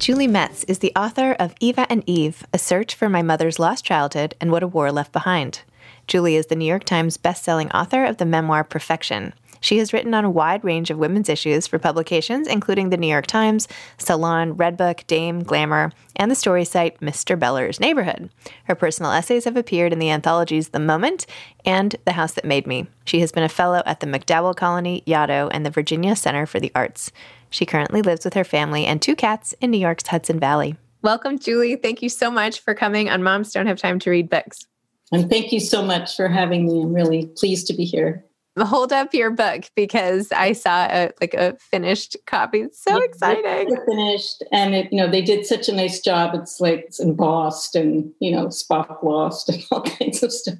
Julie 0.00 0.26
Metz 0.26 0.64
is 0.64 0.78
the 0.78 0.94
author 0.96 1.32
of 1.32 1.54
Eva 1.60 1.86
and 1.90 2.02
Eve 2.06 2.46
A 2.54 2.58
Search 2.58 2.94
for 2.94 3.10
My 3.10 3.20
Mother's 3.20 3.58
Lost 3.58 3.84
Childhood 3.84 4.34
and 4.40 4.50
What 4.50 4.62
a 4.62 4.66
War 4.66 4.90
Left 4.90 5.12
Behind. 5.12 5.60
Julie 6.06 6.36
is 6.36 6.46
the 6.46 6.56
New 6.56 6.64
York 6.64 6.84
Times 6.84 7.18
bestselling 7.18 7.70
author 7.74 8.06
of 8.06 8.16
the 8.16 8.24
memoir 8.24 8.64
Perfection. 8.64 9.34
She 9.60 9.76
has 9.76 9.92
written 9.92 10.14
on 10.14 10.24
a 10.24 10.30
wide 10.30 10.64
range 10.64 10.88
of 10.88 10.96
women's 10.96 11.28
issues 11.28 11.66
for 11.66 11.78
publications 11.78 12.48
including 12.48 12.88
the 12.88 12.96
New 12.96 13.08
York 13.08 13.26
Times, 13.26 13.68
Salon, 13.98 14.54
Redbook, 14.54 15.06
Dame, 15.06 15.42
Glamour, 15.42 15.92
and 16.16 16.30
the 16.30 16.34
story 16.34 16.64
site 16.64 16.98
Mr. 17.00 17.38
Beller's 17.38 17.78
Neighborhood. 17.78 18.30
Her 18.64 18.74
personal 18.74 19.12
essays 19.12 19.44
have 19.44 19.58
appeared 19.58 19.92
in 19.92 19.98
the 19.98 20.10
anthologies 20.10 20.70
The 20.70 20.80
Moment 20.80 21.26
and 21.66 21.94
The 22.06 22.12
House 22.12 22.32
That 22.32 22.46
Made 22.46 22.66
Me. 22.66 22.86
She 23.04 23.20
has 23.20 23.32
been 23.32 23.44
a 23.44 23.50
fellow 23.50 23.82
at 23.84 24.00
the 24.00 24.06
MacDowell 24.06 24.56
Colony, 24.56 25.02
Yaddo, 25.06 25.50
and 25.52 25.66
the 25.66 25.70
Virginia 25.70 26.16
Center 26.16 26.46
for 26.46 26.58
the 26.58 26.72
Arts. 26.74 27.12
She 27.50 27.66
currently 27.66 28.00
lives 28.00 28.24
with 28.24 28.34
her 28.34 28.44
family 28.44 28.86
and 28.86 29.02
two 29.02 29.16
cats 29.16 29.54
in 29.60 29.70
New 29.70 29.78
York's 29.78 30.06
Hudson 30.06 30.40
Valley. 30.40 30.76
Welcome, 31.02 31.38
Julie. 31.38 31.76
Thank 31.76 32.02
you 32.02 32.08
so 32.08 32.30
much 32.30 32.60
for 32.60 32.74
coming 32.74 33.10
on 33.10 33.22
Moms 33.22 33.52
Don't 33.52 33.66
Have 33.66 33.78
Time 33.78 33.98
to 34.00 34.10
Read 34.10 34.30
Books. 34.30 34.66
And 35.12 35.28
thank 35.28 35.52
you 35.52 35.58
so 35.60 35.82
much 35.82 36.14
for 36.16 36.28
having 36.28 36.66
me. 36.66 36.82
I'm 36.82 36.92
really 36.92 37.26
pleased 37.36 37.66
to 37.66 37.74
be 37.74 37.84
here. 37.84 38.24
Hold 38.58 38.92
up 38.92 39.14
your 39.14 39.30
book 39.30 39.64
because 39.74 40.30
I 40.32 40.52
saw 40.52 40.86
a 40.86 41.12
like 41.20 41.34
a 41.34 41.56
finished 41.58 42.16
copy. 42.26 42.60
It's 42.60 42.82
so 42.82 42.96
exciting. 43.00 43.76
finished, 43.88 44.42
and 44.52 44.74
it, 44.74 44.92
you 44.92 44.98
know 44.98 45.08
they 45.08 45.22
did 45.22 45.46
such 45.46 45.68
a 45.68 45.72
nice 45.72 46.00
job. 46.00 46.34
It's 46.34 46.60
like 46.60 46.80
it's 46.86 47.00
embossed 47.00 47.76
and 47.76 48.12
you 48.20 48.32
know 48.32 48.50
spot 48.50 49.00
gloss 49.00 49.48
and 49.48 49.64
all 49.70 49.82
kinds 49.82 50.22
of 50.22 50.32
stuff. 50.32 50.58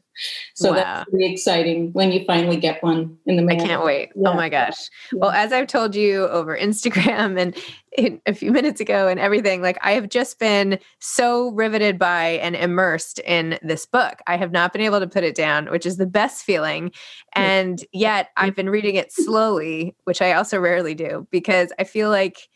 So 0.55 0.71
wow. 0.71 0.77
that's 0.77 1.13
really 1.13 1.33
exciting 1.33 1.93
when 1.93 2.13
you 2.13 2.25
finally 2.27 2.57
get 2.57 2.83
one 2.83 3.17
in 3.27 3.37
the 3.37 3.43
mail. 3.43 3.61
I 3.61 3.67
can't 3.67 3.85
wait. 3.85 4.11
Oh 4.17 4.23
yeah. 4.23 4.29
Oh 4.31 4.35
my 4.35 4.49
gosh. 4.49 4.77
Well, 5.13 5.31
as 5.31 5.53
I've 5.53 5.67
told 5.67 5.95
you 5.95 6.27
over 6.29 6.57
Instagram 6.57 7.41
and 7.99 8.21
a 8.27 8.35
few 8.35 8.53
minutes 8.53 8.81
ago 8.81 9.09
and 9.09 9.19
everything, 9.19 9.63
like 9.63 9.79
I 9.83 9.93
have 9.93 10.09
just 10.09 10.39
been 10.39 10.79
so 10.99 11.51
riveted 11.53 11.99
by 11.99 12.39
and 12.43 12.55
immersed 12.55 13.19
in 13.21 13.59
this 13.63 13.87
book. 13.87 14.21
I 14.27 14.37
have 14.37 14.53
not 14.53 14.73
been 14.73 14.83
able 14.83 15.01
to 15.01 15.07
put 15.07 15.25
it 15.25 15.35
down, 15.35 15.71
which 15.71 15.87
is 15.87 15.97
the 15.97 16.07
best 16.07 16.45
feeling. 16.45 16.93
And 17.35 17.85
yet 17.93 18.31
I've 18.37 18.55
been 18.55 18.71
reading 18.71 18.97
it 18.97 19.13
slowly, 19.13 19.97
which 20.05 20.23
I 20.23 20.33
also 20.33 20.59
rarely 20.59 20.95
do 20.95 21.27
because 21.31 21.73
I 21.79 21.85
feel 21.85 22.11
like 22.11 22.49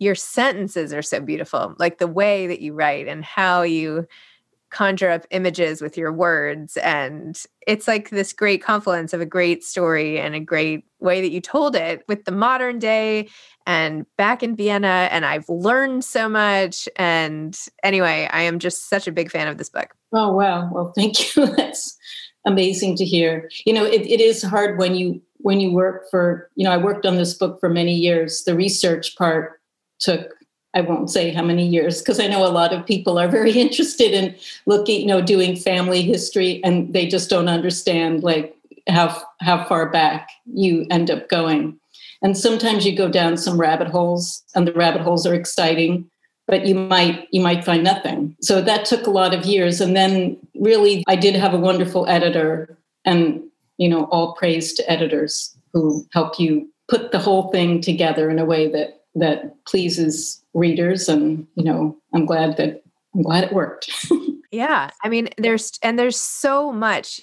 your 0.00 0.14
sentences 0.14 0.92
are 0.92 1.02
so 1.02 1.20
beautiful, 1.20 1.74
like 1.78 1.98
the 1.98 2.06
way 2.06 2.46
that 2.46 2.60
you 2.60 2.72
write 2.72 3.08
and 3.08 3.24
how 3.24 3.62
you 3.62 4.06
conjure 4.72 5.10
up 5.10 5.26
images 5.30 5.82
with 5.82 5.96
your 5.96 6.12
words 6.12 6.76
and 6.78 7.44
it's 7.66 7.86
like 7.86 8.10
this 8.10 8.32
great 8.32 8.62
confluence 8.62 9.12
of 9.12 9.20
a 9.20 9.26
great 9.26 9.62
story 9.62 10.18
and 10.18 10.34
a 10.34 10.40
great 10.40 10.84
way 10.98 11.20
that 11.20 11.30
you 11.30 11.40
told 11.40 11.76
it 11.76 12.02
with 12.08 12.24
the 12.24 12.32
modern 12.32 12.78
day 12.78 13.28
and 13.66 14.06
back 14.16 14.42
in 14.42 14.56
Vienna 14.56 15.08
and 15.12 15.26
I've 15.26 15.48
learned 15.48 16.04
so 16.04 16.28
much 16.28 16.88
and 16.96 17.56
anyway 17.82 18.28
I 18.32 18.42
am 18.42 18.58
just 18.58 18.88
such 18.88 19.06
a 19.06 19.12
big 19.12 19.30
fan 19.30 19.46
of 19.46 19.58
this 19.58 19.68
book. 19.68 19.94
Oh 20.12 20.32
wow. 20.32 20.70
Well 20.72 20.92
thank 20.96 21.36
you. 21.36 21.46
That's 21.56 21.96
amazing 22.46 22.96
to 22.96 23.04
hear. 23.04 23.50
You 23.66 23.74
know 23.74 23.84
it, 23.84 24.02
it 24.02 24.20
is 24.20 24.42
hard 24.42 24.78
when 24.78 24.94
you 24.94 25.20
when 25.36 25.60
you 25.60 25.70
work 25.72 26.04
for 26.10 26.50
you 26.56 26.64
know 26.64 26.72
I 26.72 26.78
worked 26.78 27.04
on 27.04 27.16
this 27.16 27.34
book 27.34 27.60
for 27.60 27.68
many 27.68 27.94
years. 27.94 28.44
The 28.44 28.56
research 28.56 29.16
part 29.16 29.60
took 30.00 30.32
I 30.74 30.80
won't 30.80 31.10
say 31.10 31.32
how 31.32 31.42
many 31.42 31.66
years 31.66 32.00
because 32.00 32.18
I 32.18 32.26
know 32.26 32.46
a 32.46 32.48
lot 32.48 32.72
of 32.72 32.86
people 32.86 33.18
are 33.18 33.28
very 33.28 33.52
interested 33.58 34.12
in 34.12 34.34
looking, 34.66 35.00
you 35.00 35.06
know, 35.06 35.20
doing 35.20 35.56
family 35.56 36.02
history 36.02 36.62
and 36.64 36.92
they 36.92 37.06
just 37.06 37.30
don't 37.30 37.48
understand 37.48 38.22
like 38.22 38.56
how 38.88 39.22
how 39.40 39.64
far 39.64 39.90
back 39.90 40.30
you 40.52 40.86
end 40.90 41.10
up 41.10 41.28
going. 41.28 41.78
And 42.22 42.36
sometimes 42.36 42.86
you 42.86 42.96
go 42.96 43.08
down 43.08 43.36
some 43.36 43.60
rabbit 43.60 43.88
holes 43.88 44.42
and 44.54 44.66
the 44.66 44.72
rabbit 44.72 45.02
holes 45.02 45.26
are 45.26 45.34
exciting, 45.34 46.08
but 46.46 46.66
you 46.66 46.74
might 46.74 47.28
you 47.32 47.40
might 47.40 47.64
find 47.64 47.84
nothing. 47.84 48.36
So 48.40 48.60
that 48.62 48.84
took 48.84 49.06
a 49.06 49.10
lot 49.10 49.34
of 49.34 49.44
years 49.44 49.80
and 49.80 49.96
then 49.96 50.38
really 50.54 51.04
I 51.06 51.16
did 51.16 51.34
have 51.36 51.54
a 51.54 51.58
wonderful 51.58 52.06
editor 52.08 52.76
and 53.04 53.42
you 53.76 53.88
know 53.88 54.04
all 54.06 54.34
praise 54.34 54.72
to 54.74 54.90
editors 54.90 55.54
who 55.72 56.06
help 56.12 56.38
you 56.38 56.68
put 56.88 57.12
the 57.12 57.18
whole 57.18 57.50
thing 57.50 57.80
together 57.80 58.30
in 58.30 58.38
a 58.38 58.44
way 58.44 58.70
that 58.70 59.02
that 59.14 59.64
pleases 59.64 60.41
readers 60.54 61.08
and 61.08 61.46
you 61.54 61.64
know 61.64 61.96
i'm 62.14 62.26
glad 62.26 62.56
that 62.56 62.82
I'm 63.14 63.22
glad 63.22 63.44
it 63.44 63.52
worked. 63.52 63.90
yeah. 64.52 64.90
I 65.02 65.08
mean, 65.08 65.28
there's, 65.38 65.78
and 65.82 65.98
there's 65.98 66.18
so 66.18 66.72
much 66.72 67.20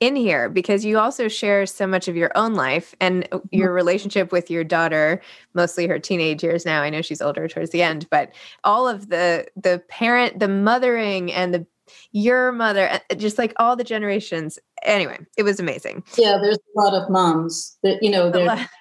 in 0.00 0.16
here 0.16 0.48
because 0.48 0.84
you 0.84 0.98
also 0.98 1.28
share 1.28 1.66
so 1.66 1.86
much 1.86 2.08
of 2.08 2.16
your 2.16 2.32
own 2.34 2.54
life 2.54 2.94
and 3.00 3.28
uh, 3.32 3.38
your 3.50 3.68
mm-hmm. 3.68 3.74
relationship 3.74 4.32
with 4.32 4.50
your 4.50 4.64
daughter 4.64 5.20
mostly 5.52 5.86
her 5.86 5.98
teenage 5.98 6.42
years 6.42 6.64
now 6.64 6.80
i 6.80 6.88
know 6.88 7.02
she's 7.02 7.20
older 7.20 7.46
towards 7.46 7.68
the 7.68 7.82
end 7.82 8.08
but 8.10 8.32
all 8.64 8.88
of 8.88 9.10
the 9.10 9.46
the 9.56 9.82
parent 9.90 10.38
the 10.40 10.48
mothering 10.48 11.30
and 11.30 11.52
the 11.52 11.66
your 12.12 12.50
mother 12.50 12.88
uh, 12.88 13.14
just 13.14 13.36
like 13.36 13.52
all 13.58 13.76
the 13.76 13.84
generations 13.84 14.58
anyway 14.84 15.18
it 15.36 15.42
was 15.42 15.60
amazing 15.60 16.02
yeah 16.16 16.38
there's 16.40 16.56
a 16.56 16.80
lot 16.80 16.94
of 16.94 17.10
moms 17.10 17.76
that 17.82 18.02
you 18.02 18.10
know 18.10 18.32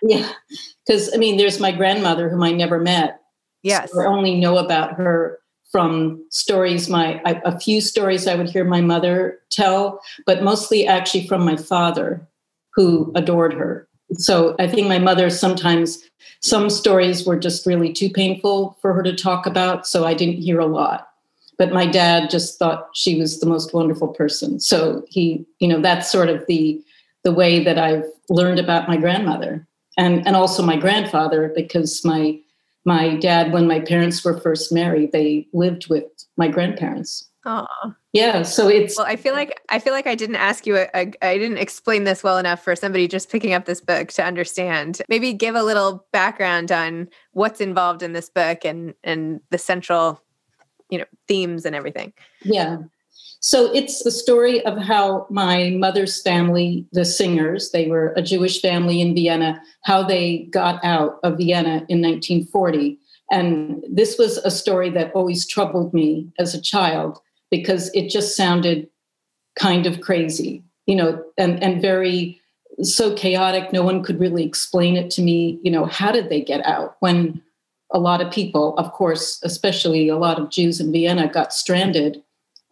yeah 0.04 0.32
because 0.88 1.14
i 1.14 1.18
mean 1.18 1.36
there's 1.36 1.60
my 1.60 1.74
grandmother 1.74 2.30
whom 2.30 2.44
i 2.44 2.52
never 2.54 2.80
met 2.80 3.19
yes. 3.64 3.92
So 3.92 4.02
i 4.02 4.06
only 4.06 4.36
know 4.36 4.58
about 4.58 4.94
her 4.94 5.40
from 5.72 6.24
stories 6.30 6.90
my 6.90 7.22
I, 7.26 7.42
a 7.46 7.60
few 7.60 7.82
stories 7.82 8.28
i 8.28 8.36
would 8.36 8.50
hear 8.50 8.66
my 8.66 8.82
mother 8.82 9.40
tell 9.52 10.02
but 10.26 10.44
mostly 10.44 10.88
actually 10.88 11.28
from 11.28 11.46
my 11.46 11.56
father 11.56 12.28
who 12.74 13.12
adored 13.16 13.54
her. 13.54 13.88
So 14.14 14.56
i 14.60 14.68
think 14.68 14.88
my 14.88 15.00
mother 15.00 15.30
sometimes 15.30 16.00
some 16.42 16.70
stories 16.70 17.26
were 17.26 17.38
just 17.38 17.66
really 17.66 17.92
too 17.92 18.10
painful 18.10 18.78
for 18.82 18.94
her 18.94 19.04
to 19.04 19.16
talk 19.16 19.46
about 19.46 19.86
so 19.86 20.06
i 20.06 20.14
didn't 20.14 20.42
hear 20.42 20.60
a 20.60 20.66
lot. 20.66 21.08
But 21.58 21.74
my 21.74 21.86
dad 21.86 22.30
just 22.30 22.58
thought 22.58 22.88
she 22.96 23.20
was 23.20 23.42
the 23.42 23.46
most 23.46 23.74
wonderful 23.74 24.08
person. 24.08 24.62
So 24.62 25.04
he 25.10 25.46
you 25.60 25.68
know 25.68 25.82
that's 25.82 26.12
sort 26.12 26.30
of 26.30 26.46
the 26.48 26.82
the 27.24 27.34
way 27.34 27.64
that 27.64 27.78
i've 27.78 28.06
learned 28.30 28.60
about 28.60 28.88
my 28.88 28.98
grandmother 28.98 29.68
and 29.98 30.26
and 30.26 30.36
also 30.36 30.64
my 30.64 30.78
grandfather 30.78 31.52
because 31.54 32.04
my 32.06 32.40
my 32.86 33.16
dad, 33.18 33.52
when 33.52 33.68
my 33.68 33.80
parents 33.80 34.24
were 34.24 34.40
first 34.40 34.72
married, 34.72 35.12
they 35.12 35.48
lived 35.54 35.90
with 35.90 36.06
my 36.38 36.48
grandparents. 36.48 37.30
Oh, 37.46 37.68
yeah. 38.14 38.42
So 38.44 38.68
it's. 38.68 38.98
Well, 38.98 39.08
I 39.08 39.16
feel 39.16 39.34
like 39.34 39.60
I 39.70 39.80
feel 39.80 39.94
like 39.94 40.08
I 40.08 40.16
didn't 40.16 40.36
ask 40.36 40.68
you. 40.68 40.76
Uh, 40.76 41.06
I 41.22 41.38
didn't 41.38 41.58
explain 41.58 42.04
this 42.04 42.22
well 42.22 42.38
enough 42.38 42.64
for 42.64 42.76
somebody 42.76 43.08
just 43.08 43.32
picking 43.32 43.54
up 43.54 43.66
this 43.66 43.82
book 43.82 44.10
to 44.10 44.24
understand. 44.24 45.02
Maybe 45.08 45.34
give 45.34 45.56
a 45.56 45.64
little 45.64 46.06
background 46.12 46.72
on 46.72 47.08
what's 47.32 47.62
involved 47.62 48.04
in 48.04 48.14
this 48.14 48.30
book 48.30 48.66
and 48.66 48.94
and 49.04 49.40
the 49.52 49.58
central, 49.58 50.22
you 50.90 50.98
know, 50.98 51.06
themes 51.28 51.66
and 51.66 51.76
everything. 51.76 52.14
Yeah. 52.44 52.80
So 53.42 53.74
it's 53.74 54.04
the 54.04 54.12
story 54.12 54.64
of 54.66 54.78
how 54.78 55.26
my 55.30 55.70
mother's 55.72 56.22
family, 56.22 56.86
the 56.92 57.06
singers, 57.06 57.72
they 57.72 57.88
were 57.88 58.14
a 58.18 58.22
Jewish 58.22 58.62
family 58.62 59.00
in 59.00 59.16
Vienna, 59.16 59.62
how 59.84 60.04
they 60.04 60.50
got 60.52 60.84
out 60.84 61.20
of 61.24 61.38
Vienna 61.38 61.86
in 61.88 62.02
1940. 62.02 63.00
And 63.32 63.84
this 63.90 64.18
was 64.18 64.38
a 64.40 64.52
story 64.52 64.90
that 64.92 65.14
always 65.14 65.48
troubled 65.48 65.94
me 65.94 66.28
as 66.38 66.54
a 66.54 66.62
child 66.62 67.20
because 67.50 67.90
it 67.94 68.10
just 68.10 68.36
sounded 68.36 68.90
kind 69.58 69.86
of 69.86 70.02
crazy, 70.02 70.64
you 70.86 70.96
know, 70.96 71.24
and, 71.38 71.62
and 71.64 71.82
very 71.82 72.42
so 72.82 73.14
chaotic. 73.14 73.72
No 73.72 73.84
one 73.84 74.04
could 74.04 74.20
really 74.20 74.44
explain 74.44 74.98
it 74.98 75.10
to 75.12 75.22
me. 75.22 75.60
You 75.64 75.72
know, 75.72 75.86
how 75.86 76.12
did 76.12 76.30
they 76.30 76.42
get 76.42 76.66
out 76.66 76.98
when 77.00 77.42
a 77.92 78.00
lot 78.00 78.22
of 78.22 78.32
people, 78.32 78.78
of 78.78 78.92
course, 78.92 79.40
especially 79.44 80.10
a 80.10 80.18
lot 80.18 80.40
of 80.40 80.50
Jews 80.50 80.80
in 80.80 80.92
Vienna, 80.92 81.28
got 81.28 81.54
stranded 81.54 82.22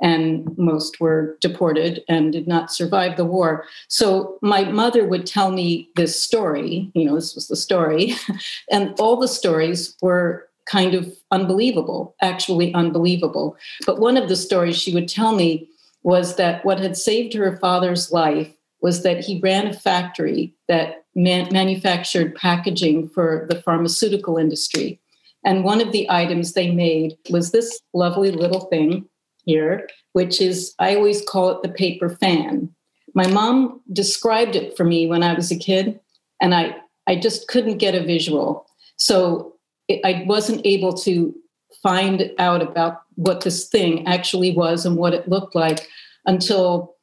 and 0.02 0.56
most 0.58 1.00
were 1.00 1.38
deported 1.42 2.04
and 2.08 2.32
did 2.32 2.48
not 2.48 2.72
survive 2.72 3.18
the 3.18 3.26
war. 3.26 3.66
So 3.88 4.38
my 4.42 4.64
mother 4.66 5.08
would 5.08 5.26
tell 5.26 5.52
me 5.52 5.90
this 5.96 6.22
story, 6.22 6.92
you 6.94 7.06
know, 7.06 7.16
this 7.16 7.36
was 7.36 7.48
the 7.48 7.56
story, 7.56 8.16
and 8.72 8.94
all 9.00 9.18
the 9.18 9.28
stories 9.28 9.96
were 10.02 10.48
kind 10.66 10.94
of 10.94 11.16
unbelievable, 11.32 12.16
actually 12.22 12.74
unbelievable. 12.74 13.58
But 13.86 14.00
one 14.00 14.18
of 14.18 14.30
the 14.30 14.36
stories 14.36 14.76
she 14.76 14.94
would 14.94 15.08
tell 15.08 15.34
me 15.34 15.68
was 16.04 16.36
that 16.36 16.64
what 16.64 16.80
had 16.80 16.98
saved 16.98 17.34
her 17.34 17.58
father's 17.58 18.12
life 18.12 18.54
was 18.82 19.04
that 19.04 19.24
he 19.24 19.40
ran 19.40 19.68
a 19.68 19.74
factory 19.74 20.54
that 20.68 21.06
man- 21.16 21.52
manufactured 21.52 22.36
packaging 22.36 23.10
for 23.10 23.48
the 23.50 23.62
pharmaceutical 23.62 24.38
industry. 24.38 25.00
And 25.44 25.64
one 25.64 25.82
of 25.82 25.92
the 25.92 26.10
items 26.10 26.54
they 26.54 26.72
made 26.72 27.18
was 27.30 27.52
this 27.52 27.80
lovely 27.94 28.32
little 28.32 28.62
thing 28.62 29.08
here, 29.48 29.90
which 30.14 30.40
is 30.40 30.76
I 30.78 30.96
always 30.96 31.24
call 31.24 31.50
it 31.50 31.64
the 31.64 31.70
paper 31.70 32.10
fan. 32.10 32.70
My 33.16 33.26
mom 33.26 33.82
described 33.92 34.56
it 34.56 34.78
for 34.78 34.84
me 34.84 35.08
when 35.08 35.24
I 35.24 35.34
was 35.34 35.50
a 35.50 35.58
kid, 35.58 36.00
and 36.40 36.54
I, 36.54 36.76
I 37.08 37.16
just 37.16 37.48
couldn't 37.48 37.80
get 37.80 37.96
a 37.96 38.04
visual. 38.04 38.68
So 38.98 39.56
it, 39.88 40.02
I 40.06 40.24
wasn't 40.28 40.66
able 40.66 40.94
to 41.00 41.34
find 41.82 42.32
out 42.38 42.62
about 42.62 43.02
what 43.16 43.42
this 43.42 43.68
thing 43.68 44.06
actually 44.06 44.52
was 44.52 44.86
and 44.86 44.98
what 44.98 45.14
it 45.14 45.28
looked 45.28 45.56
like 45.56 45.88
until 46.26 46.96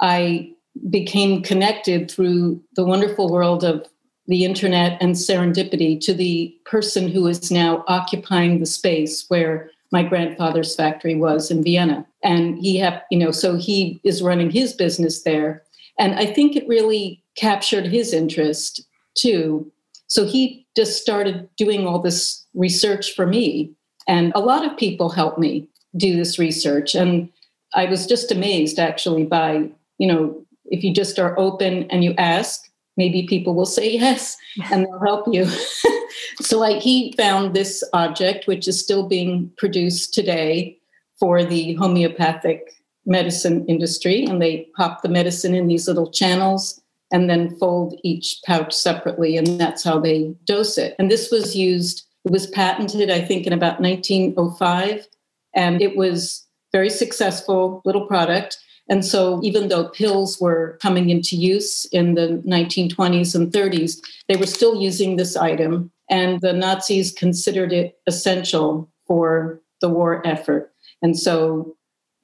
I 0.00 0.52
became 0.90 1.42
connected 1.42 2.10
through 2.10 2.62
the 2.74 2.84
wonderful 2.84 3.30
world 3.30 3.64
of 3.64 3.86
the 4.26 4.44
internet 4.44 5.00
and 5.00 5.14
serendipity 5.14 5.98
to 6.00 6.12
the 6.12 6.54
person 6.66 7.08
who 7.08 7.26
is 7.26 7.50
now 7.50 7.84
occupying 7.88 8.58
the 8.58 8.66
space 8.66 9.24
where 9.28 9.70
my 9.90 10.02
grandfather's 10.02 10.74
factory 10.74 11.14
was 11.14 11.50
in 11.50 11.62
Vienna. 11.62 12.06
And 12.22 12.58
he 12.58 12.78
had, 12.78 13.02
you 13.10 13.18
know, 13.18 13.30
so 13.30 13.56
he 13.56 14.00
is 14.04 14.22
running 14.22 14.50
his 14.50 14.72
business 14.72 15.22
there. 15.22 15.62
And 15.98 16.14
I 16.14 16.26
think 16.26 16.56
it 16.56 16.68
really 16.68 17.22
captured 17.36 17.86
his 17.86 18.12
interest 18.12 18.84
too. 19.16 19.70
So 20.06 20.26
he 20.26 20.66
just 20.76 21.00
started 21.00 21.48
doing 21.56 21.86
all 21.86 22.00
this 22.00 22.44
research 22.54 23.14
for 23.14 23.26
me. 23.26 23.72
And 24.06 24.32
a 24.34 24.40
lot 24.40 24.64
of 24.64 24.76
people 24.76 25.10
helped 25.10 25.38
me 25.38 25.68
do 25.96 26.16
this 26.16 26.38
research. 26.38 26.94
And 26.94 27.30
I 27.74 27.86
was 27.86 28.06
just 28.06 28.32
amazed 28.32 28.78
actually 28.78 29.24
by, 29.24 29.70
you 29.98 30.06
know, 30.06 30.44
if 30.66 30.84
you 30.84 30.92
just 30.92 31.18
are 31.18 31.38
open 31.38 31.84
and 31.90 32.04
you 32.04 32.14
ask, 32.18 32.70
maybe 32.96 33.26
people 33.26 33.54
will 33.54 33.66
say 33.66 33.92
yes 33.92 34.36
and 34.70 34.84
they'll 34.84 35.00
help 35.00 35.26
you. 35.32 35.46
so 36.40 36.62
I, 36.62 36.78
he 36.78 37.12
found 37.12 37.54
this 37.54 37.82
object, 37.92 38.46
which 38.46 38.68
is 38.68 38.80
still 38.80 39.08
being 39.08 39.50
produced 39.56 40.14
today 40.14 40.78
for 41.18 41.44
the 41.44 41.74
homeopathic 41.74 42.72
medicine 43.06 43.64
industry. 43.66 44.24
And 44.24 44.40
they 44.40 44.68
pop 44.76 45.02
the 45.02 45.08
medicine 45.08 45.54
in 45.54 45.66
these 45.66 45.88
little 45.88 46.10
channels 46.10 46.80
and 47.10 47.28
then 47.28 47.56
fold 47.56 47.98
each 48.04 48.40
pouch 48.46 48.72
separately. 48.72 49.36
And 49.36 49.60
that's 49.60 49.82
how 49.82 49.98
they 49.98 50.34
dose 50.44 50.78
it. 50.78 50.94
And 50.98 51.10
this 51.10 51.30
was 51.30 51.56
used, 51.56 52.06
it 52.24 52.30
was 52.30 52.46
patented, 52.46 53.10
I 53.10 53.20
think, 53.20 53.46
in 53.46 53.52
about 53.52 53.80
1905. 53.80 55.08
And 55.54 55.80
it 55.80 55.96
was 55.96 56.46
very 56.70 56.90
successful 56.90 57.80
little 57.84 58.06
product. 58.06 58.58
And 58.90 59.04
so, 59.04 59.40
even 59.42 59.68
though 59.68 59.88
pills 59.88 60.40
were 60.40 60.78
coming 60.80 61.10
into 61.10 61.36
use 61.36 61.84
in 61.86 62.14
the 62.14 62.42
1920s 62.46 63.34
and 63.34 63.52
30s, 63.52 63.98
they 64.28 64.36
were 64.36 64.46
still 64.46 64.80
using 64.80 65.16
this 65.16 65.36
item. 65.36 65.90
And 66.10 66.40
the 66.40 66.52
Nazis 66.52 67.12
considered 67.12 67.72
it 67.72 67.98
essential 68.06 68.88
for 69.06 69.60
the 69.80 69.88
war 69.88 70.26
effort. 70.26 70.72
And 71.02 71.18
so, 71.18 71.74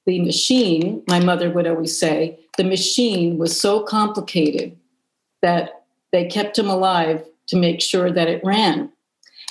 the 0.06 0.20
machine, 0.20 1.02
my 1.08 1.18
mother 1.18 1.50
would 1.50 1.66
always 1.66 1.98
say, 1.98 2.38
the 2.58 2.64
machine 2.64 3.38
was 3.38 3.58
so 3.58 3.82
complicated 3.82 4.76
that 5.40 5.84
they 6.12 6.26
kept 6.26 6.58
him 6.58 6.68
alive 6.68 7.24
to 7.46 7.56
make 7.56 7.80
sure 7.80 8.10
that 8.12 8.28
it 8.28 8.44
ran. 8.44 8.90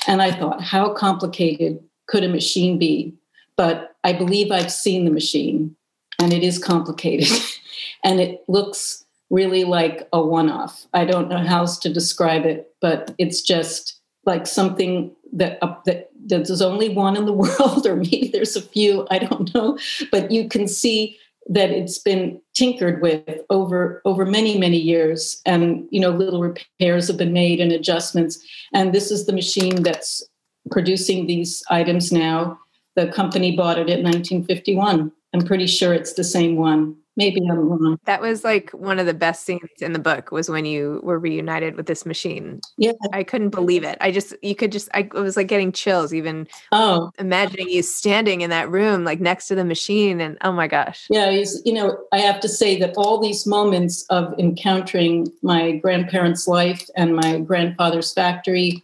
And 0.07 0.21
I 0.21 0.31
thought, 0.31 0.61
how 0.61 0.93
complicated 0.93 1.79
could 2.07 2.23
a 2.23 2.29
machine 2.29 2.77
be? 2.77 3.13
But 3.55 3.95
I 4.03 4.13
believe 4.13 4.51
I've 4.51 4.71
seen 4.71 5.05
the 5.05 5.11
machine 5.11 5.75
and 6.19 6.33
it 6.33 6.43
is 6.43 6.59
complicated 6.59 7.29
and 8.03 8.19
it 8.19 8.43
looks 8.47 9.05
really 9.29 9.63
like 9.63 10.07
a 10.13 10.21
one 10.21 10.49
off. 10.49 10.85
I 10.93 11.05
don't 11.05 11.29
know 11.29 11.39
how 11.39 11.59
else 11.59 11.77
to 11.79 11.93
describe 11.93 12.45
it, 12.45 12.73
but 12.81 13.13
it's 13.17 13.41
just 13.41 13.99
like 14.25 14.47
something 14.47 15.15
that, 15.33 15.57
uh, 15.61 15.75
that 15.85 16.09
there's 16.15 16.61
only 16.61 16.89
one 16.89 17.15
in 17.15 17.25
the 17.25 17.33
world, 17.43 17.85
or 17.85 17.95
maybe 17.95 18.29
there's 18.31 18.55
a 18.55 18.61
few, 18.61 19.07
I 19.11 19.19
don't 19.19 19.53
know, 19.53 19.77
but 20.11 20.31
you 20.31 20.47
can 20.47 20.67
see 20.67 21.17
that 21.49 21.71
it's 21.71 21.99
been 21.99 22.41
tinkered 22.53 23.01
with 23.01 23.41
over 23.49 24.01
over 24.05 24.25
many 24.25 24.57
many 24.57 24.77
years 24.77 25.41
and 25.45 25.85
you 25.91 25.99
know 25.99 26.09
little 26.11 26.39
repairs 26.39 27.09
have 27.09 27.17
been 27.17 27.33
made 27.33 27.59
and 27.59 27.73
adjustments. 27.73 28.39
And 28.73 28.93
this 28.93 29.11
is 29.11 29.25
the 29.25 29.33
machine 29.33 29.83
that's 29.83 30.23
producing 30.71 31.27
these 31.27 31.61
items 31.69 32.13
now. 32.13 32.57
The 32.95 33.07
company 33.07 33.57
bought 33.57 33.77
it 33.77 33.89
in 33.89 34.03
1951 34.05 35.11
I'm 35.33 35.45
pretty 35.45 35.67
sure 35.67 35.93
it's 35.93 36.13
the 36.13 36.23
same 36.23 36.55
one. 36.55 36.95
Maybe 37.15 37.41
I'm 37.49 37.69
wrong. 37.69 37.99
That 38.05 38.21
was 38.21 38.43
like 38.43 38.71
one 38.71 38.97
of 38.99 39.05
the 39.05 39.13
best 39.13 39.45
scenes 39.45 39.69
in 39.79 39.93
the 39.93 39.99
book 39.99 40.31
was 40.31 40.49
when 40.49 40.65
you 40.65 40.99
were 41.03 41.19
reunited 41.19 41.75
with 41.75 41.85
this 41.85 42.05
machine. 42.05 42.59
Yeah. 42.77 42.93
I 43.11 43.23
couldn't 43.23 43.49
believe 43.49 43.83
it. 43.83 43.97
I 44.01 44.11
just 44.11 44.33
you 44.41 44.55
could 44.55 44.71
just 44.71 44.89
I 44.93 45.07
was 45.13 45.37
like 45.37 45.47
getting 45.47 45.71
chills 45.71 46.13
even 46.13 46.47
oh 46.71 47.11
imagining 47.19 47.69
you 47.69 47.83
standing 47.83 48.41
in 48.41 48.49
that 48.49 48.69
room 48.69 49.03
like 49.03 49.19
next 49.19 49.47
to 49.47 49.55
the 49.55 49.65
machine 49.65 50.19
and 50.21 50.37
oh 50.41 50.51
my 50.51 50.67
gosh. 50.67 51.05
Yeah, 51.09 51.29
you 51.65 51.73
know, 51.73 51.97
I 52.11 52.19
have 52.19 52.39
to 52.41 52.49
say 52.49 52.79
that 52.79 52.95
all 52.97 53.21
these 53.21 53.45
moments 53.45 54.05
of 54.09 54.33
encountering 54.39 55.31
my 55.41 55.73
grandparents' 55.73 56.47
life 56.47 56.89
and 56.95 57.15
my 57.15 57.39
grandfather's 57.39 58.13
factory 58.13 58.83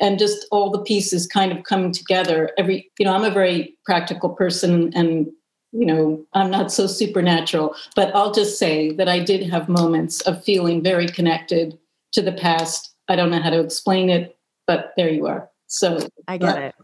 and 0.00 0.18
just 0.18 0.46
all 0.50 0.70
the 0.70 0.80
pieces 0.80 1.26
kind 1.26 1.52
of 1.52 1.64
coming 1.64 1.92
together. 1.92 2.50
Every, 2.58 2.90
you 2.98 3.06
know, 3.06 3.14
I'm 3.14 3.24
a 3.24 3.30
very 3.30 3.76
practical 3.84 4.30
person 4.30 4.92
and 4.94 5.28
you 5.74 5.84
know, 5.84 6.24
I'm 6.34 6.50
not 6.52 6.70
so 6.70 6.86
supernatural, 6.86 7.74
but 7.96 8.14
I'll 8.14 8.32
just 8.32 8.58
say 8.60 8.92
that 8.92 9.08
I 9.08 9.18
did 9.18 9.50
have 9.50 9.68
moments 9.68 10.20
of 10.20 10.42
feeling 10.44 10.84
very 10.84 11.08
connected 11.08 11.76
to 12.12 12.22
the 12.22 12.32
past. 12.32 12.94
I 13.08 13.16
don't 13.16 13.30
know 13.30 13.42
how 13.42 13.50
to 13.50 13.58
explain 13.58 14.08
it, 14.08 14.38
but 14.68 14.92
there 14.96 15.10
you 15.10 15.26
are. 15.26 15.50
So 15.66 15.98
I 16.28 16.38
get 16.38 16.62
it. 16.62 16.74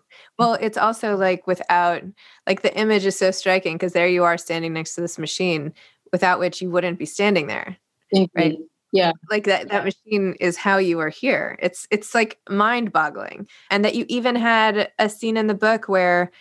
Well, 0.40 0.54
it's 0.54 0.76
also 0.76 1.16
like 1.16 1.46
without, 1.46 2.02
like 2.48 2.62
the 2.62 2.76
image 2.76 3.06
is 3.06 3.16
so 3.16 3.30
striking 3.30 3.74
because 3.74 3.92
there 3.92 4.08
you 4.08 4.24
are 4.24 4.36
standing 4.36 4.72
next 4.72 4.96
to 4.96 5.02
this 5.02 5.18
machine 5.18 5.72
without 6.10 6.40
which 6.40 6.60
you 6.60 6.68
wouldn't 6.68 6.98
be 6.98 7.06
standing 7.06 7.46
there. 7.46 7.76
Right. 8.34 8.58
Yeah. 8.92 9.12
Like 9.30 9.44
that 9.44 9.68
that 9.68 9.84
machine 9.84 10.34
is 10.40 10.56
how 10.56 10.78
you 10.78 10.98
are 10.98 11.10
here. 11.10 11.56
It's 11.62 11.86
it's 11.92 12.12
like 12.12 12.40
mind-boggling. 12.48 13.46
And 13.70 13.84
that 13.84 13.94
you 13.94 14.04
even 14.08 14.34
had 14.34 14.90
a 14.98 15.08
scene 15.08 15.36
in 15.36 15.46
the 15.46 15.54
book 15.54 15.88
where 15.88 16.32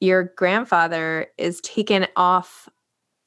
your 0.00 0.32
grandfather 0.36 1.28
is 1.38 1.60
taken 1.60 2.06
off 2.16 2.68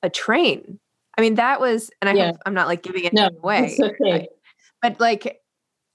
a 0.03 0.09
train. 0.09 0.79
I 1.17 1.21
mean, 1.21 1.35
that 1.35 1.59
was, 1.59 1.89
and 2.01 2.09
I 2.09 2.13
yeah. 2.13 2.25
hope 2.27 2.37
I'm 2.45 2.53
not 2.53 2.67
like 2.67 2.83
giving 2.83 3.03
it 3.03 3.13
no, 3.13 3.27
away, 3.27 3.77
okay. 3.81 4.27
but 4.81 4.99
like, 4.99 5.41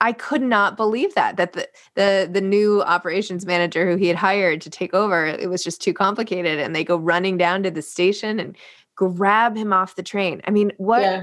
I 0.00 0.12
could 0.12 0.42
not 0.42 0.76
believe 0.76 1.14
that 1.14 1.38
that 1.38 1.54
the, 1.54 1.68
the 1.94 2.28
the 2.30 2.40
new 2.40 2.82
operations 2.82 3.46
manager 3.46 3.88
who 3.88 3.96
he 3.96 4.08
had 4.08 4.16
hired 4.16 4.60
to 4.62 4.68
take 4.68 4.92
over 4.92 5.24
it 5.24 5.48
was 5.48 5.64
just 5.64 5.80
too 5.80 5.94
complicated 5.94 6.58
and 6.58 6.74
they 6.76 6.84
go 6.84 6.96
running 6.96 7.38
down 7.38 7.62
to 7.62 7.70
the 7.70 7.80
station 7.80 8.38
and 8.38 8.54
grab 8.96 9.56
him 9.56 9.72
off 9.72 9.94
the 9.94 10.02
train. 10.02 10.42
I 10.46 10.50
mean, 10.50 10.72
what 10.76 11.00
yeah 11.00 11.22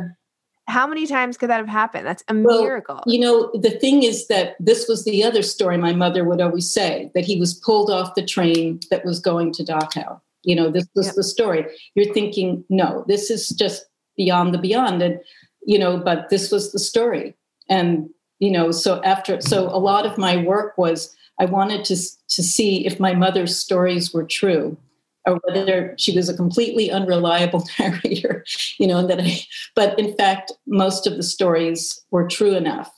how 0.71 0.87
many 0.87 1.05
times 1.05 1.37
could 1.37 1.49
that 1.49 1.57
have 1.57 1.67
happened? 1.67 2.07
That's 2.07 2.23
a 2.29 2.33
well, 2.33 2.63
miracle. 2.63 3.01
You 3.05 3.19
know, 3.19 3.51
the 3.53 3.71
thing 3.71 4.03
is 4.03 4.27
that 4.27 4.55
this 4.57 4.87
was 4.87 5.03
the 5.03 5.21
other 5.21 5.41
story 5.41 5.77
my 5.77 5.91
mother 5.91 6.23
would 6.23 6.39
always 6.39 6.69
say 6.69 7.11
that 7.13 7.25
he 7.25 7.37
was 7.37 7.53
pulled 7.53 7.91
off 7.91 8.15
the 8.15 8.25
train 8.25 8.79
that 8.89 9.03
was 9.03 9.19
going 9.19 9.51
to 9.53 9.63
Dachau. 9.63 10.21
You 10.43 10.55
know, 10.55 10.71
this 10.71 10.87
was 10.95 11.07
yep. 11.07 11.15
the 11.15 11.23
story. 11.23 11.65
You're 11.93 12.13
thinking, 12.13 12.63
no, 12.69 13.03
this 13.07 13.29
is 13.29 13.49
just 13.49 13.85
beyond 14.15 14.53
the 14.53 14.57
beyond. 14.57 15.01
And, 15.01 15.19
you 15.61 15.77
know, 15.77 15.97
but 15.97 16.29
this 16.29 16.51
was 16.51 16.71
the 16.71 16.79
story. 16.79 17.35
And, 17.69 18.09
you 18.39 18.49
know, 18.49 18.71
so 18.71 19.03
after, 19.03 19.41
so 19.41 19.67
a 19.67 19.77
lot 19.77 20.05
of 20.05 20.17
my 20.17 20.37
work 20.37 20.77
was 20.77 21.13
I 21.37 21.45
wanted 21.45 21.83
to, 21.85 21.95
to 21.95 22.43
see 22.43 22.85
if 22.85 22.97
my 22.97 23.13
mother's 23.13 23.57
stories 23.57 24.13
were 24.13 24.23
true 24.23 24.77
or 25.25 25.39
whether 25.43 25.95
she 25.97 26.15
was 26.15 26.29
a 26.29 26.35
completely 26.35 26.91
unreliable 26.91 27.67
narrator, 27.79 28.43
you 28.79 28.87
know, 28.87 28.97
and 28.97 29.09
that 29.09 29.19
I, 29.19 29.39
but 29.75 29.97
in 29.99 30.15
fact, 30.15 30.51
most 30.65 31.05
of 31.07 31.17
the 31.17 31.23
stories 31.23 32.01
were 32.11 32.27
true 32.27 32.55
enough. 32.55 32.91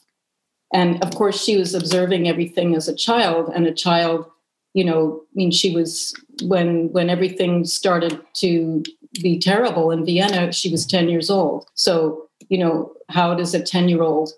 And 0.73 1.03
of 1.03 1.13
course, 1.15 1.43
she 1.43 1.57
was 1.57 1.75
observing 1.75 2.27
everything 2.27 2.75
as 2.75 2.87
a 2.87 2.95
child, 2.95 3.51
and 3.53 3.67
a 3.67 3.73
child, 3.73 4.25
you 4.73 4.83
know, 4.83 5.21
I 5.21 5.33
mean, 5.35 5.51
she 5.51 5.73
was 5.75 6.13
when 6.43 6.91
when 6.91 7.09
everything 7.09 7.65
started 7.65 8.19
to 8.37 8.83
be 9.21 9.37
terrible 9.37 9.91
in 9.91 10.05
Vienna, 10.05 10.51
she 10.51 10.71
was 10.71 10.87
10 10.87 11.09
years 11.09 11.29
old. 11.29 11.67
So, 11.75 12.27
you 12.49 12.57
know, 12.57 12.91
how 13.09 13.35
does 13.35 13.53
a 13.53 13.61
10 13.61 13.87
year 13.87 14.01
old 14.01 14.31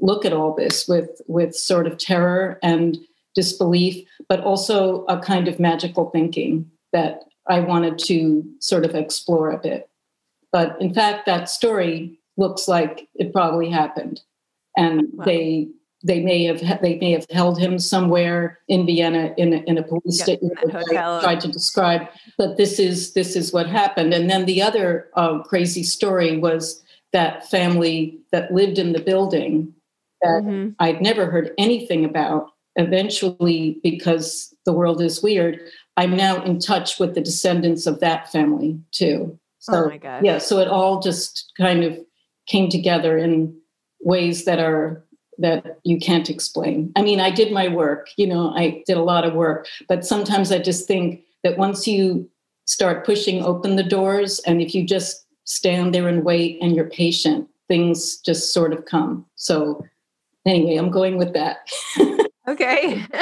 look 0.00 0.24
at 0.24 0.34
all 0.34 0.54
this 0.54 0.86
with 0.86 1.20
with 1.26 1.54
sort 1.54 1.86
of 1.86 1.96
terror 1.96 2.58
and 2.62 2.98
disbelief, 3.34 4.06
but 4.28 4.40
also 4.40 5.04
a 5.06 5.18
kind 5.20 5.48
of 5.48 5.60
magical 5.60 6.10
thinking 6.10 6.70
that 6.92 7.22
I 7.48 7.60
wanted 7.60 7.98
to 8.00 8.44
sort 8.60 8.84
of 8.84 8.94
explore 8.94 9.50
a 9.50 9.58
bit. 9.58 9.88
But 10.52 10.80
in 10.80 10.94
fact, 10.94 11.26
that 11.26 11.48
story 11.48 12.18
looks 12.36 12.68
like 12.68 13.08
it 13.14 13.32
probably 13.32 13.70
happened, 13.70 14.20
and 14.76 15.08
wow. 15.12 15.24
they 15.24 15.68
they 16.04 16.20
may 16.20 16.44
have 16.44 16.60
they 16.80 16.96
may 16.98 17.12
have 17.12 17.26
held 17.30 17.58
him 17.58 17.78
somewhere 17.78 18.58
in 18.68 18.86
Vienna 18.86 19.34
in 19.36 19.52
a, 19.52 19.56
in 19.66 19.78
a 19.78 19.82
police 19.82 20.18
yep, 20.18 20.38
station. 20.38 20.50
I 20.74 21.20
tried 21.20 21.40
to 21.40 21.48
describe, 21.48 22.02
but 22.36 22.56
this 22.56 22.78
is 22.78 23.14
this 23.14 23.34
is 23.34 23.52
what 23.52 23.66
happened. 23.66 24.14
And 24.14 24.30
then 24.30 24.46
the 24.46 24.62
other 24.62 25.08
uh, 25.14 25.40
crazy 25.42 25.82
story 25.82 26.38
was 26.38 26.82
that 27.12 27.48
family 27.48 28.20
that 28.32 28.52
lived 28.52 28.78
in 28.78 28.92
the 28.92 29.00
building 29.00 29.74
that 30.22 30.42
mm-hmm. 30.42 30.70
I'd 30.78 31.00
never 31.00 31.26
heard 31.26 31.52
anything 31.58 32.04
about. 32.04 32.52
Eventually, 32.76 33.80
because 33.82 34.54
the 34.64 34.72
world 34.72 35.02
is 35.02 35.20
weird, 35.20 35.60
I'm 35.98 36.16
now 36.16 36.40
in 36.44 36.60
touch 36.60 37.00
with 37.00 37.16
the 37.16 37.20
descendants 37.20 37.84
of 37.84 37.98
that 37.98 38.30
family 38.30 38.80
too. 38.92 39.36
So, 39.58 39.84
oh 39.84 39.88
my 39.88 39.98
God. 39.98 40.24
Yeah, 40.24 40.38
so 40.38 40.60
it 40.60 40.68
all 40.68 41.00
just 41.00 41.52
kind 41.58 41.82
of 41.82 41.98
came 42.46 42.70
together 42.70 43.18
in 43.18 43.54
ways 44.00 44.44
that 44.44 44.60
are 44.60 45.04
that 45.38 45.80
you 45.82 45.98
can't 45.98 46.30
explain. 46.30 46.92
I 46.96 47.02
mean, 47.02 47.20
I 47.20 47.30
did 47.30 47.52
my 47.52 47.66
work, 47.66 48.10
you 48.16 48.28
know, 48.28 48.52
I 48.56 48.82
did 48.86 48.96
a 48.96 49.02
lot 49.02 49.24
of 49.24 49.34
work, 49.34 49.66
but 49.88 50.06
sometimes 50.06 50.52
I 50.52 50.60
just 50.60 50.86
think 50.86 51.22
that 51.42 51.58
once 51.58 51.86
you 51.86 52.30
start 52.66 53.04
pushing 53.04 53.42
open 53.42 53.74
the 53.74 53.82
doors 53.82 54.38
and 54.40 54.62
if 54.62 54.74
you 54.74 54.84
just 54.84 55.26
stand 55.44 55.94
there 55.94 56.06
and 56.06 56.24
wait 56.24 56.58
and 56.62 56.76
you're 56.76 56.90
patient, 56.90 57.48
things 57.66 58.18
just 58.18 58.52
sort 58.52 58.72
of 58.72 58.84
come. 58.84 59.26
So 59.34 59.84
anyway, 60.46 60.76
I'm 60.76 60.90
going 60.90 61.18
with 61.18 61.34
that. 61.34 61.68
okay. 62.48 63.04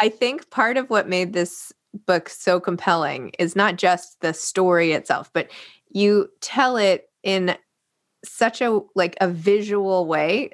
I 0.00 0.08
think 0.08 0.50
part 0.50 0.76
of 0.76 0.88
what 0.88 1.08
made 1.08 1.32
this 1.32 1.72
book 2.06 2.28
so 2.28 2.60
compelling 2.60 3.32
is 3.38 3.56
not 3.56 3.76
just 3.76 4.20
the 4.20 4.32
story 4.32 4.92
itself, 4.92 5.30
but 5.32 5.50
you 5.90 6.28
tell 6.40 6.76
it 6.76 7.08
in 7.22 7.56
such 8.24 8.60
a 8.60 8.80
like 8.94 9.16
a 9.20 9.28
visual 9.28 10.06
way. 10.06 10.50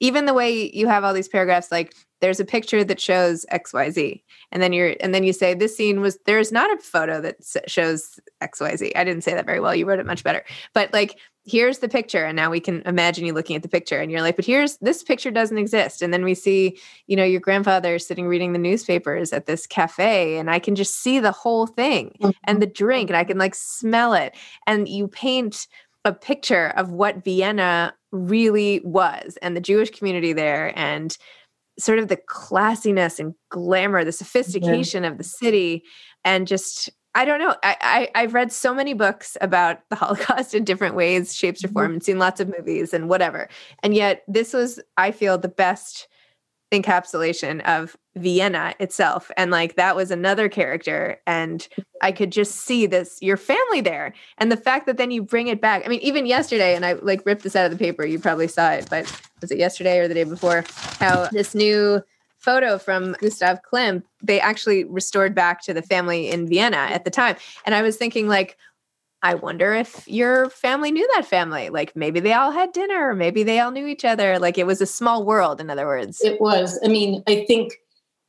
Even 0.00 0.26
the 0.26 0.34
way 0.34 0.70
you 0.72 0.86
have 0.86 1.04
all 1.04 1.14
these 1.14 1.28
paragraphs 1.28 1.72
like 1.72 1.94
there's 2.20 2.40
a 2.40 2.44
picture 2.44 2.84
that 2.84 3.00
shows 3.00 3.44
xyz 3.52 4.22
and 4.52 4.62
then 4.62 4.72
you're 4.72 4.94
and 5.00 5.12
then 5.12 5.24
you 5.24 5.32
say 5.32 5.54
this 5.54 5.76
scene 5.76 6.00
was 6.00 6.16
there's 6.24 6.52
not 6.52 6.72
a 6.72 6.80
photo 6.80 7.20
that 7.20 7.36
shows 7.66 8.20
xyz 8.40 8.92
i 8.94 9.02
didn't 9.02 9.24
say 9.24 9.34
that 9.34 9.44
very 9.44 9.58
well 9.58 9.74
you 9.74 9.84
wrote 9.84 9.98
it 9.98 10.06
much 10.06 10.22
better. 10.22 10.44
But 10.72 10.92
like 10.92 11.18
here's 11.44 11.78
the 11.78 11.88
picture 11.88 12.24
and 12.24 12.36
now 12.36 12.50
we 12.50 12.60
can 12.60 12.82
imagine 12.82 13.26
you 13.26 13.32
looking 13.32 13.56
at 13.56 13.62
the 13.62 13.68
picture 13.68 14.00
and 14.00 14.12
you're 14.12 14.22
like 14.22 14.36
but 14.36 14.44
here's 14.44 14.76
this 14.78 15.02
picture 15.02 15.30
doesn't 15.30 15.58
exist 15.58 16.00
and 16.00 16.12
then 16.12 16.24
we 16.24 16.34
see 16.34 16.78
you 17.08 17.16
know 17.16 17.24
your 17.24 17.40
grandfather 17.40 17.98
sitting 17.98 18.28
reading 18.28 18.52
the 18.52 18.58
newspapers 18.58 19.32
at 19.32 19.46
this 19.46 19.66
cafe 19.66 20.38
and 20.38 20.50
i 20.50 20.58
can 20.58 20.74
just 20.74 21.02
see 21.02 21.18
the 21.18 21.32
whole 21.32 21.66
thing 21.66 22.14
mm-hmm. 22.20 22.30
and 22.44 22.62
the 22.62 22.66
drink 22.66 23.10
and 23.10 23.16
i 23.16 23.24
can 23.24 23.38
like 23.38 23.54
smell 23.54 24.12
it 24.12 24.34
and 24.66 24.88
you 24.88 25.08
paint 25.08 25.66
a 26.04 26.12
picture 26.12 26.68
of 26.76 26.92
what 26.92 27.24
vienna 27.24 27.92
really 28.12 28.80
was 28.84 29.36
and 29.42 29.56
the 29.56 29.60
jewish 29.60 29.90
community 29.90 30.32
there 30.32 30.72
and 30.78 31.18
sort 31.78 31.98
of 31.98 32.06
the 32.06 32.18
classiness 32.28 33.18
and 33.18 33.34
glamour 33.48 34.04
the 34.04 34.12
sophistication 34.12 35.02
yeah. 35.02 35.10
of 35.10 35.18
the 35.18 35.24
city 35.24 35.82
and 36.24 36.46
just 36.46 36.90
I 37.14 37.24
don't 37.24 37.38
know. 37.38 37.54
I, 37.62 38.08
I 38.14 38.20
have 38.22 38.34
read 38.34 38.52
so 38.52 38.74
many 38.74 38.94
books 38.94 39.36
about 39.40 39.80
the 39.90 39.96
Holocaust 39.96 40.54
in 40.54 40.64
different 40.64 40.94
ways, 40.94 41.34
shapes, 41.34 41.62
or 41.62 41.68
form, 41.68 41.86
mm-hmm. 41.86 41.92
and 41.94 42.02
seen 42.02 42.18
lots 42.18 42.40
of 42.40 42.48
movies 42.48 42.94
and 42.94 43.08
whatever. 43.08 43.48
And 43.82 43.94
yet, 43.94 44.22
this 44.26 44.54
was, 44.54 44.80
I 44.96 45.10
feel, 45.10 45.36
the 45.36 45.48
best 45.48 46.08
encapsulation 46.72 47.60
of 47.64 47.96
Vienna 48.16 48.74
itself. 48.80 49.30
And 49.36 49.50
like 49.50 49.76
that 49.76 49.94
was 49.94 50.10
another 50.10 50.48
character. 50.48 51.20
And 51.26 51.68
I 52.00 52.12
could 52.12 52.32
just 52.32 52.52
see 52.56 52.86
this, 52.86 53.18
your 53.20 53.36
family 53.36 53.82
there. 53.82 54.14
And 54.38 54.50
the 54.50 54.56
fact 54.56 54.86
that 54.86 54.96
then 54.96 55.10
you 55.10 55.22
bring 55.22 55.48
it 55.48 55.60
back. 55.60 55.82
I 55.84 55.88
mean, 55.88 56.00
even 56.00 56.24
yesterday, 56.24 56.74
and 56.74 56.86
I 56.86 56.94
like 56.94 57.26
ripped 57.26 57.42
this 57.42 57.54
out 57.54 57.66
of 57.66 57.72
the 57.72 57.82
paper, 57.82 58.06
you 58.06 58.18
probably 58.18 58.48
saw 58.48 58.70
it, 58.70 58.88
but 58.88 59.04
was 59.42 59.50
it 59.50 59.58
yesterday 59.58 59.98
or 59.98 60.08
the 60.08 60.14
day 60.14 60.24
before? 60.24 60.64
How 60.98 61.28
this 61.30 61.54
new 61.54 62.02
photo 62.42 62.76
from 62.76 63.16
Gustav 63.20 63.60
Klimt, 63.62 64.02
they 64.22 64.40
actually 64.40 64.84
restored 64.84 65.34
back 65.34 65.62
to 65.62 65.72
the 65.72 65.82
family 65.82 66.30
in 66.30 66.48
Vienna 66.48 66.76
at 66.76 67.04
the 67.04 67.10
time. 67.10 67.36
And 67.64 67.74
I 67.74 67.82
was 67.82 67.96
thinking, 67.96 68.28
like, 68.28 68.58
I 69.22 69.34
wonder 69.34 69.72
if 69.72 70.06
your 70.08 70.50
family 70.50 70.90
knew 70.90 71.08
that 71.14 71.24
family. 71.24 71.68
Like 71.68 71.94
maybe 71.94 72.18
they 72.18 72.32
all 72.32 72.50
had 72.50 72.72
dinner, 72.72 73.14
maybe 73.14 73.44
they 73.44 73.60
all 73.60 73.70
knew 73.70 73.86
each 73.86 74.04
other. 74.04 74.38
Like 74.40 74.58
it 74.58 74.66
was 74.66 74.80
a 74.80 74.86
small 74.86 75.24
world, 75.24 75.60
in 75.60 75.70
other 75.70 75.86
words. 75.86 76.20
It 76.22 76.40
was. 76.40 76.78
I 76.84 76.88
mean, 76.88 77.22
I 77.28 77.44
think 77.46 77.74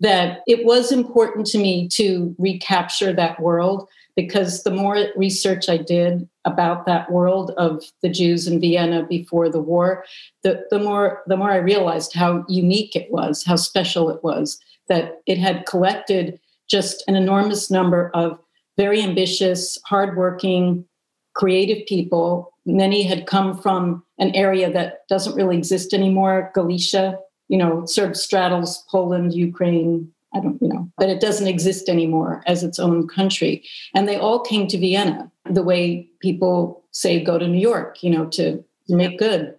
that 0.01 0.41
it 0.46 0.65
was 0.65 0.91
important 0.91 1.48
to 1.48 1.58
me 1.58 1.88
to 1.93 2.36
recapture 2.38 3.12
that 3.13 3.39
world 3.39 3.88
because 4.15 4.63
the 4.63 4.72
more 4.72 5.08
research 5.15 5.70
I 5.70 5.77
did 5.77 6.27
about 6.46 6.86
that 6.86 7.12
world 7.12 7.51
of 7.58 7.84
the 8.01 8.10
Jews 8.10 8.48
in 8.48 8.60
Vienna 8.60 9.03
before 9.03 9.50
the 9.50 9.62
war, 9.62 10.05
the, 10.43 10.63
the 10.70 10.79
more 10.79 11.24
the 11.27 11.38
more 11.38 11.51
I 11.51 11.58
realized 11.58 12.13
how 12.13 12.46
unique 12.48 12.96
it 12.96 13.12
was, 13.12 13.43
how 13.43 13.55
special 13.55 14.10
it 14.10 14.24
was, 14.24 14.60
that 14.88 15.22
it 15.25 15.38
had 15.38 15.65
collected 15.65 16.39
just 16.70 17.03
an 17.08 17.15
enormous 17.15 17.72
number 17.72 18.12
of 18.13 18.39
very 18.77 19.01
ambitious, 19.01 19.77
hardworking, 19.86 20.86
creative 21.34 21.86
people. 21.88 22.51
Many 22.65 23.03
had 23.03 23.27
come 23.27 23.58
from 23.58 24.03
an 24.20 24.34
area 24.36 24.72
that 24.72 25.08
doesn't 25.10 25.36
really 25.36 25.58
exist 25.58 25.93
anymore, 25.93 26.51
Galicia, 26.53 27.17
you 27.50 27.58
know, 27.58 27.86
sort 27.86 28.10
of 28.12 28.17
straddles 28.17 28.84
Poland, 28.89 29.34
Ukraine, 29.34 30.12
I 30.35 30.39
don't, 30.39 30.61
you 30.61 30.67
know, 30.69 30.89
but 30.97 31.09
it 31.09 31.21
doesn't 31.21 31.47
exist 31.47 31.89
anymore 31.89 32.43
as 32.47 32.63
its 32.63 32.79
own 32.79 33.07
country. 33.07 33.63
And 33.93 34.07
they 34.07 34.17
all 34.17 34.39
came 34.39 34.67
to 34.67 34.77
Vienna 34.77 35.31
the 35.49 35.63
way 35.63 36.07
people 36.21 36.83
say 36.91 37.23
go 37.23 37.37
to 37.37 37.47
New 37.47 37.59
York, 37.59 38.01
you 38.01 38.09
know, 38.09 38.25
to 38.27 38.63
make 38.89 39.19
good. 39.19 39.55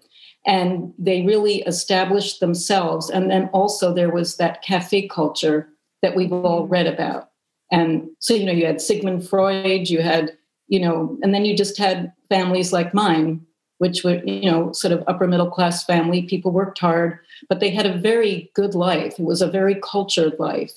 and 0.47 0.93
they 0.99 1.23
really 1.23 1.63
established 1.63 2.41
themselves. 2.41 3.11
And 3.11 3.31
then 3.31 3.49
also 3.53 3.95
there 3.95 4.11
was 4.11 4.37
that 4.37 4.63
cafe 4.63 5.09
culture 5.09 5.69
that 6.03 6.15
we've 6.15 6.33
all 6.33 6.67
read 6.67 6.87
about. 6.87 7.31
And 7.71 8.09
so, 8.19 8.35
you 8.35 8.45
know, 8.45 8.53
you 8.53 8.67
had 8.67 8.81
Sigmund 8.81 9.27
Freud, 9.27 9.89
you 9.89 10.03
had, 10.03 10.37
you 10.69 10.81
know, 10.81 11.19
and 11.23 11.35
then 11.35 11.45
you 11.45 11.57
just 11.57 11.79
had 11.79 12.13
families 12.29 12.73
like 12.73 12.93
mine, 12.93 13.41
which 13.79 14.05
were, 14.05 14.23
you 14.25 14.51
know, 14.51 14.73
sort 14.73 14.93
of 14.93 15.03
upper 15.07 15.27
middle 15.27 15.51
class 15.51 15.85
family. 15.85 16.23
People 16.23 16.53
worked 16.53 16.79
hard, 16.79 17.19
but 17.49 17.61
they 17.61 17.71
had 17.71 17.87
a 17.87 17.99
very 17.99 18.51
good 18.55 18.75
life. 18.75 19.19
It 19.19 19.25
was 19.25 19.43
a 19.43 19.51
very 19.51 19.77
cultured 19.83 20.37
life. 20.39 20.73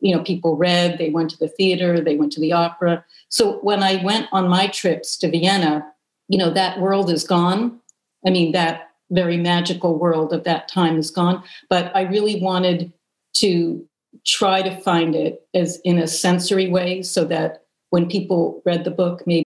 You 0.00 0.14
know, 0.14 0.22
people 0.22 0.56
read, 0.56 0.98
they 0.98 1.10
went 1.10 1.30
to 1.30 1.38
the 1.38 1.48
theater, 1.48 2.00
they 2.00 2.16
went 2.16 2.32
to 2.32 2.40
the 2.40 2.52
opera. 2.52 3.04
So 3.28 3.58
when 3.60 3.82
I 3.82 4.02
went 4.04 4.28
on 4.30 4.48
my 4.48 4.68
trips 4.68 5.16
to 5.18 5.30
Vienna, 5.30 5.86
you 6.28 6.38
know, 6.38 6.50
that 6.50 6.80
world 6.80 7.10
is 7.10 7.24
gone. 7.24 7.80
I 8.26 8.30
mean, 8.30 8.52
that 8.52 8.90
very 9.10 9.36
magical 9.36 9.98
world 9.98 10.32
of 10.32 10.44
that 10.44 10.68
time 10.68 10.98
is 10.98 11.10
gone. 11.10 11.42
But 11.70 11.94
I 11.94 12.02
really 12.02 12.40
wanted 12.40 12.92
to 13.34 13.86
try 14.24 14.62
to 14.62 14.80
find 14.80 15.14
it 15.14 15.46
as 15.54 15.80
in 15.84 15.98
a 15.98 16.06
sensory 16.06 16.68
way 16.68 17.02
so 17.02 17.24
that 17.26 17.64
when 17.90 18.08
people 18.08 18.62
read 18.64 18.84
the 18.84 18.90
book, 18.90 19.22
maybe. 19.26 19.45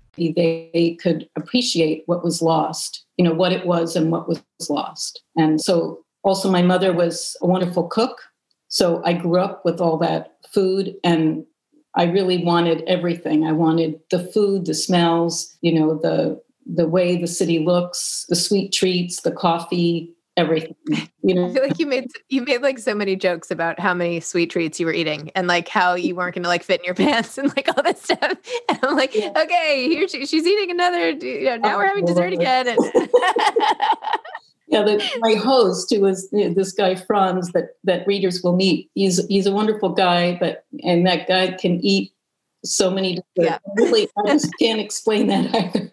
They 0.17 0.97
could 1.01 1.29
appreciate 1.35 2.03
what 2.05 2.23
was 2.23 2.41
lost, 2.41 3.05
you 3.17 3.25
know, 3.25 3.33
what 3.33 3.53
it 3.53 3.65
was 3.65 3.95
and 3.95 4.11
what 4.11 4.27
was 4.27 4.41
lost. 4.69 5.23
And 5.37 5.61
so 5.61 6.03
also, 6.23 6.51
my 6.51 6.61
mother 6.61 6.93
was 6.93 7.35
a 7.41 7.47
wonderful 7.47 7.87
cook. 7.87 8.21
So 8.67 9.01
I 9.03 9.13
grew 9.13 9.39
up 9.39 9.65
with 9.65 9.81
all 9.81 9.97
that 9.97 10.33
food 10.49 10.95
and 11.03 11.45
I 11.95 12.03
really 12.05 12.43
wanted 12.43 12.83
everything. 12.87 13.45
I 13.45 13.51
wanted 13.51 13.99
the 14.11 14.19
food, 14.19 14.65
the 14.65 14.73
smells, 14.73 15.57
you 15.61 15.73
know, 15.73 15.99
the 16.01 16.41
the 16.65 16.87
way 16.87 17.17
the 17.17 17.27
city 17.27 17.59
looks, 17.59 18.25
the 18.29 18.35
sweet 18.35 18.71
treats, 18.71 19.21
the 19.21 19.31
coffee, 19.31 20.13
everything. 20.37 20.75
You 21.23 21.35
know, 21.35 21.45
I 21.45 21.53
feel 21.53 21.61
like 21.61 21.77
you 21.77 21.85
made 21.85 22.07
you 22.29 22.41
made 22.41 22.63
like 22.63 22.79
so 22.79 22.95
many 22.95 23.15
jokes 23.15 23.51
about 23.51 23.79
how 23.79 23.93
many 23.93 24.19
sweet 24.19 24.49
treats 24.49 24.79
you 24.79 24.87
were 24.87 24.91
eating 24.91 25.29
and 25.35 25.45
like 25.45 25.67
how 25.67 25.93
you 25.93 26.15
weren't 26.15 26.33
going 26.33 26.41
to 26.41 26.49
like 26.49 26.63
fit 26.63 26.79
in 26.79 26.85
your 26.85 26.95
pants 27.05 27.37
and 27.37 27.55
like 27.55 27.67
all 27.67 27.83
this 27.83 28.01
stuff. 28.01 28.37
And 28.69 28.79
I'm 28.81 28.95
like, 28.95 29.13
yeah. 29.13 29.31
okay, 29.37 29.87
here 29.87 30.07
she, 30.07 30.25
she's 30.25 30.47
eating 30.47 30.71
another. 30.71 31.11
You 31.11 31.43
know, 31.43 31.57
now 31.57 31.77
we're 31.77 31.85
having 31.85 32.05
dessert 32.05 32.33
again. 32.33 32.69
And 32.69 32.79
yeah, 34.67 34.81
the, 34.81 35.19
my 35.19 35.35
host, 35.35 35.93
who 35.93 36.01
was 36.01 36.27
you 36.31 36.47
know, 36.47 36.55
this 36.55 36.71
guy 36.71 36.95
Franz, 36.95 37.51
that 37.51 37.75
that 37.83 38.07
readers 38.07 38.41
will 38.41 38.55
meet. 38.55 38.89
He's 38.95 39.23
he's 39.27 39.45
a 39.45 39.51
wonderful 39.51 39.89
guy, 39.89 40.37
but 40.39 40.65
and 40.83 41.05
that 41.05 41.27
guy 41.27 41.51
can 41.51 41.79
eat 41.85 42.13
so 42.65 42.89
many. 42.89 43.19
Yeah. 43.35 43.59
Really, 43.75 44.07
I 44.17 44.31
just 44.31 44.51
can't 44.59 44.81
explain 44.81 45.27
that 45.27 45.53
either. 45.53 45.91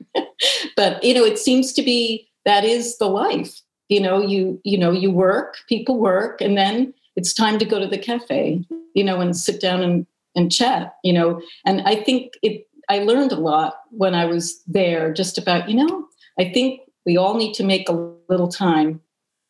but 0.75 1.05
you 1.05 1.13
know, 1.13 1.25
it 1.25 1.39
seems 1.39 1.75
to 1.75 1.83
be 1.83 2.31
that 2.47 2.65
is 2.65 2.97
the 2.97 3.11
life. 3.11 3.61
You 3.89 4.01
know, 4.01 4.21
you 4.21 4.61
you 4.65 4.79
know, 4.79 4.91
you 4.91 5.11
work, 5.11 5.57
people 5.69 5.99
work, 5.99 6.41
and 6.41 6.57
then 6.57 6.95
it's 7.17 7.33
time 7.33 7.59
to 7.59 7.65
go 7.65 7.79
to 7.79 7.87
the 7.87 7.99
cafe. 7.99 8.65
You 8.95 9.05
know, 9.05 9.21
and 9.21 9.37
sit 9.37 9.61
down 9.61 9.83
and 9.83 10.07
and 10.35 10.53
chat. 10.53 10.97
You 11.03 11.13
know, 11.13 11.43
and 11.65 11.83
I 11.83 11.97
think 11.97 12.35
it. 12.43 12.67
I 12.91 13.01
learned 13.01 13.33
a 13.33 13.37
lot 13.37 13.81
when 13.91 14.15
I 14.15 14.25
was 14.25 14.63
there, 14.67 15.13
just 15.13 15.37
about 15.39 15.69
you 15.69 15.77
know. 15.77 16.07
I 16.39 16.51
think 16.53 16.81
we 17.05 17.17
all 17.17 17.35
need 17.35 17.55
to 17.55 17.65
make 17.65 17.89
a 17.89 18.15
little 18.29 18.49
time 18.49 19.01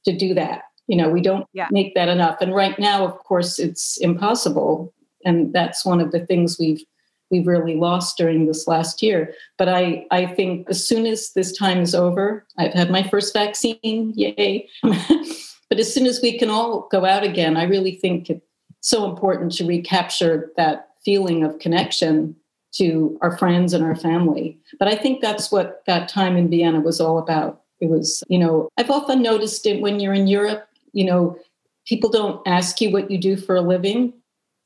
to 0.04 0.16
do 0.16 0.34
that 0.34 0.62
you 0.88 0.96
know 0.96 1.08
we 1.08 1.20
don't 1.20 1.46
yeah. 1.52 1.68
make 1.70 1.94
that 1.94 2.08
enough 2.08 2.40
and 2.40 2.54
right 2.54 2.78
now 2.78 3.04
of 3.04 3.16
course 3.18 3.58
it's 3.60 3.98
impossible 3.98 4.92
and 5.24 5.52
that's 5.52 5.84
one 5.84 6.00
of 6.00 6.10
the 6.10 6.26
things 6.26 6.58
we've 6.58 6.82
we've 7.30 7.46
really 7.46 7.76
lost 7.76 8.16
during 8.16 8.46
this 8.46 8.66
last 8.66 9.02
year 9.02 9.32
but 9.56 9.68
i 9.68 10.06
i 10.10 10.26
think 10.26 10.68
as 10.68 10.84
soon 10.86 11.06
as 11.06 11.32
this 11.32 11.56
time 11.56 11.78
is 11.78 11.94
over 11.94 12.44
i've 12.58 12.72
had 12.72 12.90
my 12.90 13.02
first 13.02 13.32
vaccine 13.32 14.12
yay 14.16 14.68
but 14.82 15.78
as 15.78 15.92
soon 15.92 16.06
as 16.06 16.20
we 16.22 16.38
can 16.38 16.50
all 16.50 16.88
go 16.90 17.04
out 17.04 17.24
again 17.24 17.56
i 17.56 17.64
really 17.64 17.94
think 17.96 18.30
it's 18.30 18.44
so 18.80 19.08
important 19.08 19.52
to 19.52 19.66
recapture 19.66 20.52
that 20.56 20.88
feeling 21.04 21.42
of 21.42 21.58
connection 21.58 22.36
to 22.72 23.18
our 23.22 23.36
friends 23.36 23.72
and 23.72 23.84
our 23.84 23.96
family. 23.96 24.58
But 24.78 24.88
I 24.88 24.94
think 24.94 25.20
that's 25.20 25.50
what 25.50 25.82
that 25.86 26.08
time 26.08 26.36
in 26.36 26.50
Vienna 26.50 26.80
was 26.80 27.00
all 27.00 27.18
about. 27.18 27.62
It 27.80 27.88
was, 27.88 28.22
you 28.28 28.38
know, 28.38 28.68
I've 28.76 28.90
often 28.90 29.22
noticed 29.22 29.66
it 29.66 29.80
when 29.80 30.00
you're 30.00 30.14
in 30.14 30.26
Europe, 30.26 30.68
you 30.92 31.04
know, 31.04 31.38
people 31.86 32.10
don't 32.10 32.46
ask 32.46 32.80
you 32.80 32.90
what 32.90 33.10
you 33.10 33.18
do 33.18 33.36
for 33.36 33.56
a 33.56 33.60
living 33.60 34.12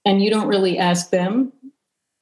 and 0.04 0.22
you 0.22 0.30
don't 0.30 0.48
really 0.48 0.78
ask 0.78 1.10
them 1.10 1.52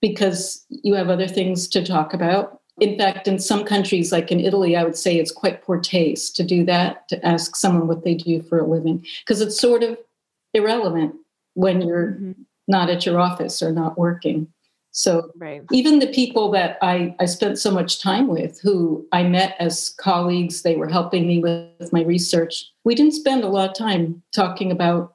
because 0.01 0.65
you 0.69 0.95
have 0.95 1.11
other 1.11 1.29
things 1.29 1.69
to 1.69 1.85
talk 1.85 2.15
about. 2.15 2.61
In 2.81 2.97
fact, 2.97 3.29
in 3.29 3.39
some 3.39 3.65
countries, 3.65 4.11
like 4.11 4.33
in 4.33 4.41
Italy, 4.41 4.75
I 4.75 4.85
would 4.85 4.97
say 4.97 5.17
it's 5.17 5.33
quite 5.33 5.63
poor 5.63 5.79
taste 5.79 6.35
to 6.37 6.45
do 6.45 6.65
that, 6.65 7.07
to 7.09 7.27
ask 7.27 7.55
someone 7.55 7.87
what 7.87 8.05
they 8.05 8.15
do 8.15 8.43
for 8.43 8.59
a 8.59 8.67
living, 8.67 9.05
because 9.25 9.41
it's 9.43 9.61
sort 9.61 9.83
of 9.83 9.99
irrelevant 10.55 11.15
when 11.55 11.83
you're 11.83 12.13
mm-hmm. 12.13 12.33
not 12.69 12.89
at 12.89 13.05
your 13.05 13.21
office 13.21 13.63
or 13.63 13.73
not 13.73 13.99
working. 13.99 14.49
So 14.93 15.31
right. 15.37 15.63
even 15.71 15.99
the 16.01 16.09
people 16.09 16.51
that 16.53 16.79
I, 16.83 17.15
I 17.21 17.27
spent 17.27 17.59
so 17.59 17.71
much 17.71 18.01
time 18.01 18.27
with, 18.27 18.61
who 18.61 19.07
I 19.13 19.23
met 19.23 19.55
as 19.61 19.91
colleagues, 20.01 20.63
they 20.63 20.75
were 20.75 20.89
helping 20.89 21.29
me 21.29 21.39
with 21.39 21.93
my 21.93 22.03
research. 22.03 22.65
We 22.85 22.95
didn't 22.95 23.13
spend 23.13 23.45
a 23.45 23.49
lot 23.49 23.71
of 23.71 23.77
time 23.77 24.23
talking 24.35 24.73
about 24.73 25.15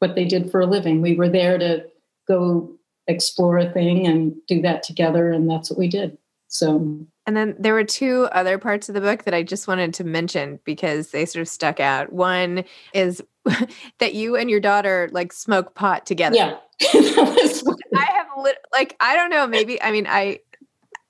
what 0.00 0.16
they 0.16 0.24
did 0.24 0.50
for 0.50 0.60
a 0.60 0.66
living. 0.66 1.02
We 1.02 1.14
were 1.14 1.28
there 1.28 1.56
to 1.58 1.84
go 2.26 2.72
explore 3.12 3.58
a 3.58 3.72
thing 3.72 4.06
and 4.06 4.34
do 4.48 4.60
that 4.62 4.82
together, 4.82 5.30
and 5.30 5.48
that's 5.48 5.70
what 5.70 5.78
we 5.78 5.88
did. 5.88 6.18
So 6.48 7.06
and 7.26 7.36
then 7.36 7.54
there 7.58 7.72
were 7.72 7.84
two 7.84 8.28
other 8.32 8.58
parts 8.58 8.88
of 8.88 8.94
the 8.94 9.00
book 9.00 9.24
that 9.24 9.34
I 9.34 9.42
just 9.42 9.68
wanted 9.68 9.94
to 9.94 10.04
mention 10.04 10.58
because 10.64 11.10
they 11.10 11.24
sort 11.24 11.42
of 11.42 11.48
stuck 11.48 11.78
out. 11.78 12.12
One 12.12 12.64
is 12.92 13.22
that 13.98 14.14
you 14.14 14.36
and 14.36 14.50
your 14.50 14.60
daughter 14.60 15.08
like 15.12 15.32
smoke 15.32 15.74
pot 15.74 16.04
together. 16.04 16.36
Yeah. 16.36 16.56
I 16.82 18.08
have 18.12 18.26
lit- 18.38 18.58
like 18.72 18.96
I 19.00 19.14
don't 19.14 19.30
know, 19.30 19.46
maybe 19.46 19.80
I 19.80 19.92
mean 19.92 20.06
I 20.08 20.40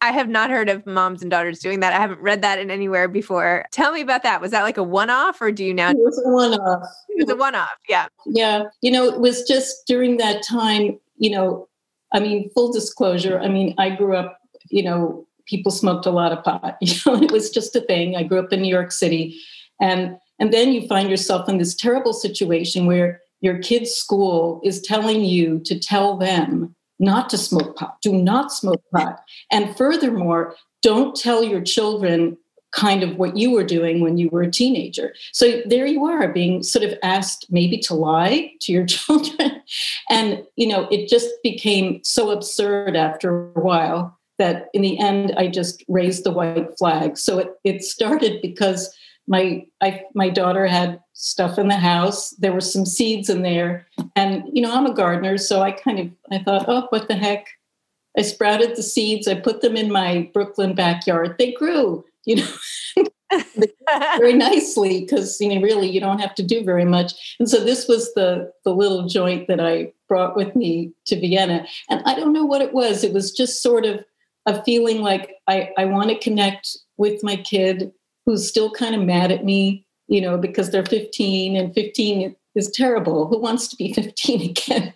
I 0.03 0.11
have 0.11 0.29
not 0.29 0.51
heard 0.51 0.69
of 0.69 0.85
moms 0.85 1.23
and 1.23 1.31
daughters 1.31 1.61
doing 1.61 1.81
that. 1.81 1.93
I 1.93 2.01
haven't 2.01 2.21
read 2.21 2.43
that 2.43 2.59
in 2.59 2.71
anywhere 2.71 3.09
before. 3.09 3.65
Tell 3.71 3.93
me 3.93 4.01
about 4.01 4.25
that. 4.25 4.41
Was 4.41 4.51
that 4.51 4.65
like 4.65 4.77
a 4.77 4.83
one-off 4.83 5.41
or 5.41 5.53
do 5.53 5.65
you 5.65 5.73
now 5.73 5.91
It 5.91 5.97
was 5.97 6.21
a 6.25 6.29
one-off. 6.29 6.89
It 7.09 7.25
was 7.25 7.33
a 7.33 7.37
one-off. 7.37 7.79
Yeah. 7.89 8.09
Yeah. 8.27 8.65
You 8.81 8.91
know, 8.91 9.05
it 9.07 9.21
was 9.21 9.45
just 9.45 9.87
during 9.87 10.17
that 10.17 10.43
time, 10.43 10.99
you 11.19 11.31
know, 11.31 11.69
I 12.13 12.21
mean, 12.21 12.51
full 12.55 12.73
disclosure, 12.73 13.41
I 13.41 13.49
mean, 13.49 13.75
I 13.79 13.91
grew 13.91 14.17
up, 14.17 14.39
you 14.71 14.83
know, 14.83 15.27
people 15.47 15.73
smoked 15.73 16.07
a 16.07 16.11
lot 16.11 16.33
of 16.33 16.45
pot. 16.45 16.77
You 16.83 16.95
know, 17.07 17.23
it 17.23 17.33
was 17.33 17.51
just 17.51 17.75
a 17.77 17.81
thing. 17.81 18.17
I 18.17 18.23
grew 18.23 18.39
up 18.39 18.53
in 18.53 18.63
New 18.63 18.69
York 18.69 18.93
City. 18.93 19.41
And 19.81 20.17
and 20.39 20.53
then 20.53 20.73
you 20.73 20.87
find 20.89 21.09
yourself 21.09 21.49
in 21.49 21.59
this 21.59 21.75
terrible 21.75 22.13
situation 22.13 22.87
where 22.87 23.21
your 23.41 23.59
kid's 23.59 23.91
school 23.93 24.61
is 24.65 24.81
telling 24.81 25.25
you 25.25 25.61
to 25.65 25.79
tell 25.79 26.17
them 26.17 26.75
not 26.99 27.29
to 27.31 27.39
smoke 27.39 27.77
pot. 27.77 27.97
Do 28.03 28.13
not 28.13 28.53
smoke 28.53 28.83
pot. 28.95 29.21
And 29.51 29.77
furthermore, 29.77 30.55
don't 30.83 31.15
tell 31.15 31.43
your 31.45 31.61
children 31.61 32.39
kind 32.73 33.03
of 33.03 33.17
what 33.17 33.37
you 33.37 33.51
were 33.51 33.65
doing 33.65 34.01
when 34.01 34.19
you 34.19 34.29
were 34.31 34.43
a 34.43 34.51
teenager. 34.51 35.15
So 35.33 35.63
there 35.67 35.87
you 35.87 36.05
are 36.07 36.29
being 36.29 36.63
sort 36.63 36.85
of 36.85 36.99
asked 37.03 37.47
maybe 37.51 37.79
to 37.79 37.95
lie 37.95 38.53
to 38.63 38.73
your 38.73 38.87
children. 38.87 39.63
And, 40.11 40.45
you 40.57 40.67
know, 40.67 40.89
it 40.91 41.09
just 41.09 41.31
became 41.43 42.03
so 42.03 42.31
absurd 42.31 42.97
after 42.97 43.53
a 43.53 43.61
while 43.61 44.19
that 44.39 44.69
in 44.73 44.83
the 44.83 44.99
end, 44.99 45.35
I 45.37 45.47
just 45.49 45.85
raised 45.89 46.25
the 46.25 46.33
white 46.33 46.77
flag. 46.79 47.19
So 47.19 47.39
it, 47.39 47.49
it 47.65 47.85
started 47.85 48.41
because 48.43 48.93
my 49.29 49.65
I, 49.81 50.03
my 50.15 50.29
daughter 50.29 50.67
had 50.67 51.01
stuff 51.13 51.59
in 51.59 51.69
the 51.69 51.77
house. 51.77 52.31
There 52.31 52.53
were 52.53 52.61
some 52.61 52.85
seeds 52.85 53.31
in 53.31 53.43
there, 53.43 53.87
and 54.17 54.43
you 54.53 54.63
know 54.63 54.75
I'm 54.75 54.87
a 54.87 54.95
gardener, 54.95 55.39
so 55.39 55.63
I 55.63 55.71
kind 55.71 56.01
of 56.01 56.11
I 56.33 56.43
thought, 56.43 56.65
oh, 56.67 56.87
what 56.91 57.07
the 57.09 57.15
heck? 57.15 57.47
I 58.19 58.23
sprouted 58.23 58.77
the 58.77 58.83
seeds. 58.83 59.27
I 59.27 59.35
put 59.37 59.63
them 59.63 59.77
in 59.77 59.91
my 59.91 60.31
Brooklyn 60.35 60.75
backyard. 60.75 61.37
They 61.39 61.53
grew, 61.53 62.05
you 62.25 62.37
know, 62.37 62.49
very 64.19 64.35
nicely 64.35 65.01
because 65.01 65.41
you 65.41 65.55
know 65.55 65.61
really 65.61 65.89
you 65.89 66.01
don't 66.01 66.21
have 66.21 66.35
to 66.35 66.43
do 66.43 66.65
very 66.65 66.85
much. 66.85 67.37
And 67.39 67.49
so 67.49 67.63
this 67.63 67.89
was 67.89 68.13
the 68.15 68.51
the 68.65 68.75
little 68.75 69.09
joint 69.09 69.49
that 69.49 69.61
I 69.61 69.93
brought 70.09 70.37
with 70.37 70.55
me 70.55 70.93
to 71.07 71.19
Vienna, 71.19 71.67
and 71.89 72.03
I 72.05 72.15
don't 72.15 72.33
know 72.33 72.45
what 72.45 72.63
it 72.63 72.73
was. 72.73 73.05
It 73.05 73.13
was 73.13 73.33
just 73.33 73.63
sort 73.63 73.85
of 73.85 74.05
a 74.47 74.63
feeling 74.65 75.03
like 75.03 75.33
I 75.49 75.71
I 75.79 75.85
want 75.87 76.11
to 76.11 76.19
connect 76.19 76.77
with 76.97 77.23
my 77.23 77.37
kid 77.37 77.93
who's 78.27 78.49
still 78.49 78.71
kind 78.71 78.95
of 78.95 79.03
mad 79.03 79.33
at 79.33 79.45
me, 79.45 79.87
you 80.09 80.21
know, 80.21 80.39
because 80.39 80.71
they're 80.71 80.87
15 80.87 81.57
and 81.57 81.75
15 81.75 82.37
is 82.55 82.71
terrible. 82.71 83.27
Who 83.29 83.39
wants 83.39 83.69
to 83.69 83.77
be 83.77 83.93
15 83.95 84.51
again? 84.51 84.95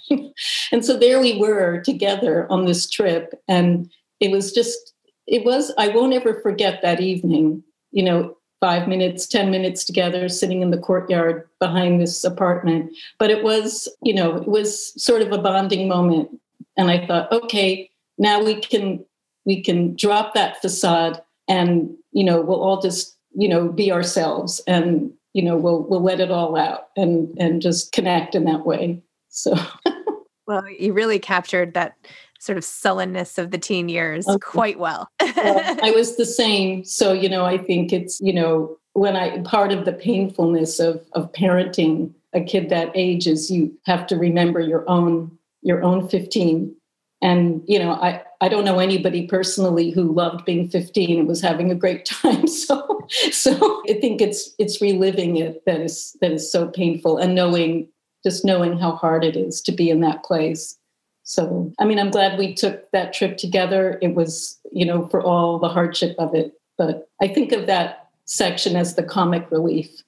and 0.73 0.85
so 0.85 0.97
there 0.97 1.21
we 1.21 1.39
were 1.39 1.81
together 1.81 2.47
on 2.51 2.67
this 2.67 2.89
trip. 2.89 3.35
And 3.49 3.91
it 4.21 4.31
was 4.31 4.53
just, 4.53 4.95
it 5.27 5.45
was, 5.45 5.73
I 5.79 5.89
won't 5.89 6.15
ever 6.15 6.41
forget 6.41 6.83
that 6.83 7.01
evening, 7.01 7.63
you 7.91 8.03
know, 8.03 8.37
five 8.61 8.89
minutes, 8.89 9.27
10 9.27 9.51
minutes 9.51 9.85
together, 9.85 10.29
sitting 10.29 10.63
in 10.63 10.71
the 10.71 10.79
courtyard 10.79 11.49
behind 11.61 12.01
this 12.01 12.25
apartment. 12.25 12.97
But 13.19 13.31
it 13.31 13.43
was, 13.45 13.89
you 14.03 14.15
know, 14.15 14.37
it 14.37 14.49
was 14.49 14.93
sort 15.03 15.23
of 15.23 15.33
a 15.33 15.39
bonding 15.39 15.89
moment. 15.89 16.31
And 16.77 16.91
I 16.91 17.07
thought, 17.07 17.31
okay, 17.33 17.91
now 18.19 18.43
we 18.43 18.61
can 18.61 19.05
we 19.45 19.63
can 19.63 19.95
drop 19.97 20.35
that 20.35 20.61
facade 20.61 21.23
and 21.49 21.95
you 22.13 22.25
know 22.25 22.41
we'll 22.41 22.61
all 22.61 22.81
just 22.81 23.17
you 23.35 23.49
know 23.49 23.69
be 23.69 23.93
ourselves 23.93 24.61
and 24.67 25.13
you 25.33 25.43
know 25.43 25.57
we'll 25.57 25.83
we'll 25.83 26.03
let 26.03 26.21
it 26.21 26.31
all 26.31 26.57
out 26.57 26.89
and 26.97 27.35
and 27.39 27.63
just 27.63 27.93
connect 27.93 28.35
in 28.35 28.45
that 28.45 28.67
way 28.67 29.01
so 29.29 29.55
well 30.47 30.69
you 30.69 30.93
really 30.93 31.19
captured 31.19 31.75
that 31.75 31.97
sort 32.41 32.59
of 32.59 32.65
sullenness 32.65 33.39
of 33.39 33.51
the 33.51 33.59
teen 33.59 33.89
years 33.89 34.27
okay. 34.29 34.39
quite 34.39 34.79
well. 34.79 35.09
well 35.21 35.79
i 35.83 35.91
was 35.95 36.17
the 36.17 36.27
same 36.27 36.85
so 36.85 37.13
you 37.13 37.29
know 37.29 37.45
i 37.45 37.59
think 37.59 37.93
it's 37.93 38.21
you 38.21 38.33
know 38.33 38.77
when 38.93 39.17
i 39.17 39.41
part 39.43 39.73
of 39.73 39.85
the 39.85 39.93
painfulness 39.93 40.79
of 40.79 41.05
of 41.13 41.31
parenting 41.33 42.13
a 42.33 42.41
kid 42.41 42.69
that 42.69 42.91
age 42.95 43.27
is 43.27 43.51
you 43.51 43.73
have 43.85 44.07
to 44.07 44.17
remember 44.17 44.61
your 44.61 44.89
own 44.89 45.37
your 45.63 45.83
own 45.83 46.09
15 46.09 46.75
and 47.23 47.63
you 47.67 47.79
know 47.79 47.93
i 47.93 48.23
i 48.41 48.49
don't 48.49 48.65
know 48.65 48.79
anybody 48.79 49.27
personally 49.27 49.91
who 49.91 50.13
loved 50.13 50.45
being 50.45 50.69
15 50.69 51.19
and 51.19 51.29
was 51.29 51.41
having 51.41 51.71
a 51.71 51.75
great 51.75 52.05
time 52.07 52.47
so 52.47 53.07
so 53.31 53.83
i 53.89 53.95
think 53.95 54.21
it's 54.21 54.55
it's 54.59 54.81
reliving 54.81 55.37
it 55.37 55.65
that 55.67 55.81
is 55.81 56.17
that 56.21 56.33
is 56.33 56.51
so 56.51 56.69
painful 56.69 57.17
and 57.19 57.35
knowing 57.35 57.89
just 58.25 58.45
knowing 58.45 58.79
how 58.79 58.93
hard 58.93 59.25
it 59.25 59.37
is 59.37 59.61
to 59.63 59.73
be 59.73 59.89
in 59.91 60.01
that 60.01 60.25
place 60.25 60.77
so 61.27 61.71
i 61.79 61.85
mean 61.85 61.99
i'm 61.99 62.11
glad 62.11 62.39
we 62.39 62.55
took 62.55 62.91
that 62.93 63.13
trip 63.13 63.37
together 63.37 63.99
it 64.01 64.15
was 64.15 64.59
you 64.73 64.87
know 64.87 65.07
for 65.09 65.21
all 65.21 65.59
the 65.59 65.69
hardship 65.69 66.15
of 66.19 66.35
it 66.35 66.59
but 66.79 67.09
i 67.21 67.29
think 67.29 67.53
of 67.53 67.67
that 67.67 68.09
section 68.25 68.77
as 68.77 68.95
the 68.95 69.03
comic 69.03 69.47
relief 69.51 70.03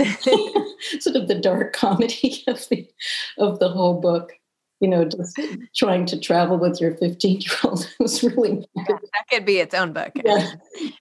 sort 1.00 1.16
of 1.16 1.28
the 1.28 1.38
dark 1.40 1.72
comedy 1.72 2.42
of 2.48 2.68
the 2.68 2.88
of 3.36 3.58
the 3.60 3.68
whole 3.68 4.00
book 4.00 4.32
you 4.80 4.86
know, 4.86 5.04
just 5.04 5.38
trying 5.74 6.06
to 6.06 6.18
travel 6.18 6.56
with 6.56 6.80
your 6.80 6.94
15 6.94 7.40
year 7.40 7.50
old 7.64 7.88
was 7.98 8.22
really 8.22 8.66
that 8.76 9.00
could 9.30 9.44
be 9.44 9.58
its 9.58 9.74
own 9.74 9.92
book. 9.92 10.12
Yeah. 10.14 10.52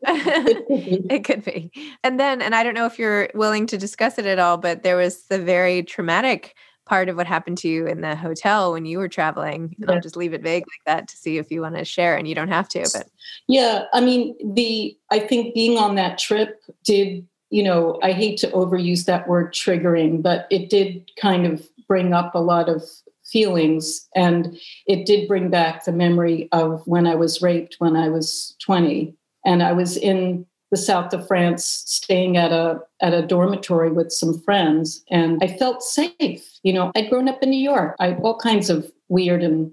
it 0.02 1.24
could 1.24 1.44
be. 1.44 1.72
And 2.04 2.20
then, 2.20 2.42
and 2.42 2.56
I 2.56 2.64
don't 2.64 2.74
know 2.74 2.86
if 2.86 2.98
you're 2.98 3.30
willing 3.36 3.68
to 3.68 3.78
discuss 3.78 4.18
it 4.18 4.26
at 4.26 4.40
all, 4.40 4.58
but 4.58 4.84
there 4.84 4.98
was 4.98 5.24
the 5.26 5.40
very 5.40 5.84
traumatic 5.84 6.56
part 6.88 7.10
of 7.10 7.18
what 7.18 7.28
happened 7.28 7.58
to 7.60 7.68
you 7.68 7.86
in 7.88 8.02
the 8.02 8.16
hotel 8.16 8.74
when 8.74 8.86
you 8.86 8.98
were 8.98 9.10
traveling. 9.10 9.76
And 9.78 9.86
yeah. 9.88 9.96
I'll 9.96 10.02
just 10.02 10.16
leave 10.16 10.34
it 10.34 10.42
vague 10.42 10.64
like 10.64 10.86
that 10.86 11.08
to 11.10 11.18
see 11.18 11.38
if 11.38 11.52
you 11.52 11.62
want 11.62 11.76
to 11.76 11.86
share 11.86 12.16
and 12.16 12.28
you 12.28 12.36
don't 12.36 12.48
have 12.48 12.70
to, 12.70 12.88
but 12.94 13.08
yeah, 13.48 13.86
I 13.94 14.02
mean, 14.02 14.36
the 14.54 14.98
I 15.12 15.20
think 15.20 15.54
being 15.54 15.78
on 15.78 15.96
that 15.96 16.18
trip 16.18 16.62
did, 16.84 17.26
you 17.50 17.64
know, 17.64 18.00
I 18.04 18.12
hate 18.12 18.38
to 18.40 18.48
overuse 18.48 19.06
that 19.06 19.28
word 19.28 19.54
triggering, 19.54 20.22
but 20.22 20.48
it 20.50 20.70
did 20.70 21.10
kind 21.20 21.46
of 21.46 21.68
bring 21.88 22.14
up 22.14 22.36
a 22.36 22.40
lot 22.40 22.70
of 22.70 22.84
feelings. 23.26 24.08
And 24.16 24.58
it 24.86 25.06
did 25.06 25.28
bring 25.28 25.50
back 25.50 25.86
the 25.86 25.92
memory 25.92 26.50
of 26.52 26.82
when 26.86 27.08
I 27.08 27.16
was 27.16 27.42
raped 27.42 27.76
when 27.80 27.96
I 27.96 28.10
was 28.10 28.56
20. 28.64 29.14
And 29.46 29.64
I 29.64 29.74
was 29.74 29.98
in 29.98 30.46
the 30.72 30.78
south 30.78 31.14
of 31.14 31.28
France 31.28 31.84
staying 31.86 32.38
at 32.38 32.52
a 32.52 32.80
at 33.02 33.14
a 33.14 33.26
dormitory 33.26 33.92
with 33.92 34.12
some 34.12 34.40
friends 34.42 35.04
and 35.10 35.40
I 35.42 35.48
felt 35.48 35.82
safe. 35.82 36.60
You 36.64 36.74
know, 36.74 36.92
I'd 36.96 37.10
grown 37.10 37.30
up 37.30 37.42
in 37.42 37.50
New 37.50 37.58
York. 37.58 37.96
I 38.00 38.08
had 38.08 38.20
all 38.20 38.38
kinds 38.38 38.70
of 38.70 38.92
weird 39.08 39.44
and 39.44 39.72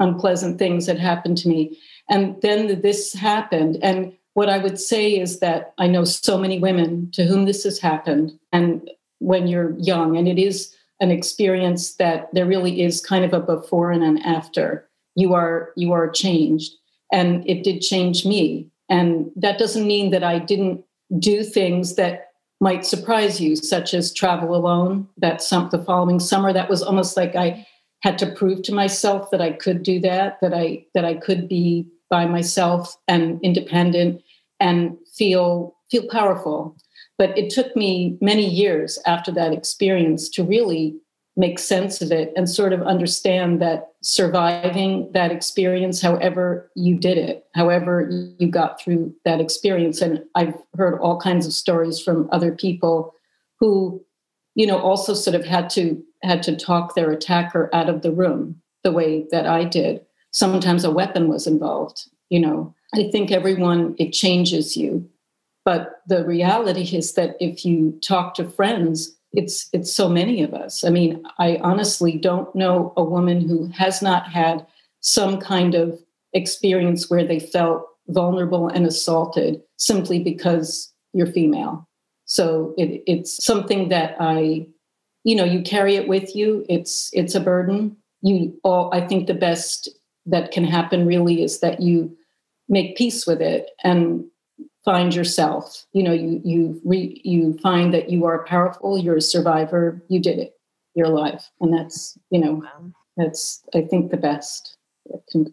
unpleasant 0.00 0.58
things 0.58 0.86
that 0.86 0.98
happened 0.98 1.38
to 1.38 1.48
me. 1.48 1.78
And 2.10 2.40
then 2.42 2.80
this 2.80 3.12
happened. 3.12 3.78
And 3.82 4.12
what 4.34 4.48
I 4.48 4.58
would 4.58 4.80
say 4.80 5.18
is 5.18 5.38
that 5.40 5.72
I 5.78 5.86
know 5.86 6.04
so 6.04 6.36
many 6.36 6.58
women 6.58 7.10
to 7.12 7.24
whom 7.24 7.44
this 7.44 7.62
has 7.64 7.78
happened. 7.78 8.32
And 8.52 8.90
when 9.20 9.46
you're 9.46 9.74
young, 9.78 10.16
and 10.16 10.26
it 10.26 10.38
is 10.38 10.74
an 11.00 11.10
experience 11.10 11.94
that 11.94 12.28
there 12.32 12.46
really 12.46 12.82
is 12.82 13.04
kind 13.04 13.24
of 13.24 13.32
a 13.32 13.40
before 13.40 13.90
and 13.90 14.02
an 14.02 14.18
after. 14.18 14.88
You 15.14 15.34
are 15.34 15.72
you 15.76 15.92
are 15.92 16.10
changed, 16.10 16.72
and 17.12 17.48
it 17.48 17.62
did 17.62 17.80
change 17.80 18.26
me. 18.26 18.68
And 18.88 19.30
that 19.36 19.58
doesn't 19.58 19.86
mean 19.86 20.10
that 20.10 20.24
I 20.24 20.38
didn't 20.38 20.84
do 21.18 21.42
things 21.42 21.96
that 21.96 22.28
might 22.60 22.86
surprise 22.86 23.40
you, 23.40 23.56
such 23.56 23.94
as 23.94 24.12
travel 24.12 24.54
alone. 24.54 25.08
That 25.18 25.42
some 25.42 25.68
the 25.70 25.82
following 25.82 26.20
summer, 26.20 26.52
that 26.52 26.70
was 26.70 26.82
almost 26.82 27.16
like 27.16 27.34
I 27.34 27.66
had 28.00 28.18
to 28.18 28.30
prove 28.32 28.62
to 28.62 28.74
myself 28.74 29.30
that 29.30 29.40
I 29.40 29.52
could 29.52 29.82
do 29.82 29.98
that, 30.00 30.38
that 30.40 30.54
I 30.54 30.84
that 30.94 31.04
I 31.04 31.14
could 31.14 31.48
be 31.48 31.86
by 32.10 32.26
myself 32.26 32.96
and 33.08 33.40
independent 33.42 34.22
and 34.60 34.96
feel 35.16 35.74
feel 35.90 36.08
powerful. 36.08 36.76
But 37.16 37.36
it 37.38 37.50
took 37.50 37.74
me 37.76 38.18
many 38.20 38.48
years 38.48 38.98
after 39.06 39.30
that 39.32 39.52
experience 39.52 40.28
to 40.30 40.44
really 40.44 40.96
make 41.36 41.58
sense 41.58 42.00
of 42.00 42.12
it 42.12 42.32
and 42.36 42.48
sort 42.48 42.72
of 42.72 42.82
understand 42.82 43.60
that 43.60 43.92
surviving 44.02 45.10
that 45.12 45.32
experience, 45.32 46.00
however 46.00 46.70
you 46.76 46.96
did 46.96 47.18
it, 47.18 47.46
however 47.54 48.08
you 48.38 48.48
got 48.48 48.80
through 48.80 49.12
that 49.24 49.40
experience. 49.40 50.00
And 50.00 50.22
I've 50.34 50.54
heard 50.76 50.98
all 51.00 51.18
kinds 51.18 51.46
of 51.46 51.52
stories 51.52 52.00
from 52.00 52.28
other 52.30 52.52
people 52.52 53.14
who, 53.58 54.04
you 54.54 54.66
know, 54.66 54.78
also 54.78 55.14
sort 55.14 55.34
of 55.34 55.44
had 55.44 55.70
to 55.70 56.02
had 56.22 56.42
to 56.42 56.56
talk 56.56 56.94
their 56.94 57.10
attacker 57.10 57.68
out 57.74 57.88
of 57.88 58.02
the 58.02 58.12
room 58.12 58.60
the 58.82 58.92
way 58.92 59.26
that 59.30 59.46
I 59.46 59.64
did. 59.64 60.00
Sometimes 60.30 60.84
a 60.84 60.90
weapon 60.90 61.28
was 61.28 61.46
involved, 61.46 62.08
you 62.30 62.40
know. 62.40 62.74
I 62.94 63.10
think 63.10 63.32
everyone 63.32 63.94
it 63.98 64.12
changes 64.12 64.76
you. 64.76 65.08
But 65.64 66.02
the 66.06 66.24
reality 66.24 66.96
is 66.96 67.14
that 67.14 67.36
if 67.40 67.64
you 67.64 67.98
talk 68.06 68.34
to 68.34 68.48
friends 68.48 69.16
it's 69.36 69.68
it's 69.72 69.92
so 69.92 70.08
many 70.08 70.42
of 70.42 70.54
us. 70.54 70.84
I 70.84 70.90
mean 70.90 71.22
i 71.38 71.58
honestly 71.62 72.18
don't 72.18 72.54
know 72.54 72.92
a 72.96 73.04
woman 73.04 73.40
who 73.48 73.68
has 73.68 74.02
not 74.02 74.28
had 74.28 74.66
some 75.00 75.38
kind 75.40 75.74
of 75.74 75.98
experience 76.32 77.10
where 77.10 77.26
they 77.26 77.38
felt 77.38 77.86
vulnerable 78.08 78.68
and 78.68 78.86
assaulted 78.86 79.62
simply 79.76 80.18
because 80.22 80.92
you're 81.12 81.26
female. 81.26 81.88
So 82.26 82.74
it, 82.78 83.02
it's 83.06 83.44
something 83.44 83.88
that 83.90 84.16
i 84.20 84.66
you 85.24 85.34
know 85.36 85.44
you 85.44 85.62
carry 85.62 85.96
it 85.96 86.08
with 86.08 86.34
you. 86.36 86.64
It's 86.68 87.10
it's 87.12 87.34
a 87.34 87.40
burden. 87.40 87.96
You 88.22 88.58
all 88.64 88.92
i 88.92 89.00
think 89.06 89.26
the 89.26 89.34
best 89.34 89.88
that 90.26 90.52
can 90.52 90.64
happen 90.64 91.06
really 91.06 91.42
is 91.42 91.60
that 91.60 91.80
you 91.80 92.16
make 92.68 92.96
peace 92.96 93.26
with 93.26 93.42
it 93.42 93.70
and 93.82 94.24
find 94.84 95.14
yourself 95.14 95.86
you 95.92 96.02
know 96.02 96.12
you 96.12 96.40
you 96.44 96.80
re, 96.84 97.20
you 97.24 97.56
find 97.58 97.94
that 97.94 98.10
you 98.10 98.24
are 98.24 98.44
powerful 98.44 98.98
you're 98.98 99.16
a 99.16 99.22
survivor 99.22 100.02
you 100.08 100.20
did 100.20 100.38
it 100.38 100.54
you're 100.94 101.06
alive 101.06 101.42
and 101.60 101.72
that's 101.72 102.18
you 102.30 102.38
know 102.38 102.54
wow. 102.54 102.90
that's 103.16 103.62
i 103.74 103.80
think 103.80 104.10
the 104.10 104.16
best 104.16 104.76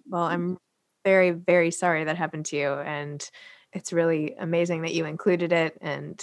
well 0.10 0.24
i'm 0.24 0.58
very 1.06 1.32
very 1.32 1.72
sorry 1.72 2.04
that 2.04 2.18
happened 2.18 2.46
to 2.46 2.58
you 2.58 2.74
and 2.74 3.30
it's 3.74 3.94
really 3.94 4.36
amazing 4.40 4.82
that 4.82 4.94
you 4.94 5.06
included 5.06 5.54
it 5.54 5.78
and 5.82 6.22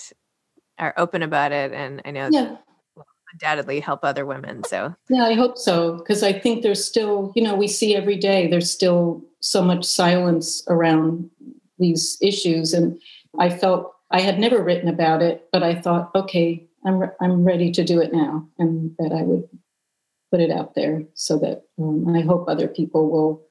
are 0.78 0.94
open 0.96 1.22
about 1.22 1.50
it 1.50 1.72
and 1.72 2.02
i 2.04 2.10
know 2.10 2.28
yeah. 2.30 2.56
undoubtedly 3.32 3.80
help 3.80 4.04
other 4.04 4.26
women 4.26 4.62
so 4.64 4.94
yeah 5.08 5.24
i 5.24 5.32
hope 5.32 5.56
so 5.56 5.96
because 5.96 6.22
i 6.22 6.32
think 6.32 6.62
there's 6.62 6.84
still 6.84 7.32
you 7.34 7.42
know 7.42 7.54
we 7.54 7.66
see 7.66 7.96
every 7.96 8.16
day 8.16 8.46
there's 8.48 8.70
still 8.70 9.22
so 9.40 9.62
much 9.62 9.84
silence 9.84 10.62
around 10.68 11.30
these 11.78 12.18
issues. 12.20 12.72
And 12.72 13.00
I 13.38 13.50
felt 13.50 13.92
I 14.10 14.20
had 14.20 14.38
never 14.38 14.62
written 14.62 14.88
about 14.88 15.22
it, 15.22 15.48
but 15.52 15.62
I 15.62 15.74
thought, 15.74 16.10
okay, 16.14 16.66
I'm, 16.84 16.98
re- 16.98 17.16
I'm 17.20 17.44
ready 17.44 17.70
to 17.72 17.84
do 17.84 18.00
it 18.00 18.12
now. 18.12 18.48
And 18.58 18.94
that 18.98 19.12
I 19.12 19.22
would 19.22 19.48
put 20.30 20.40
it 20.40 20.50
out 20.50 20.74
there 20.74 21.02
so 21.14 21.38
that 21.38 21.64
um, 21.78 22.14
I 22.14 22.20
hope 22.20 22.48
other 22.48 22.68
people 22.68 23.10
will 23.10 23.42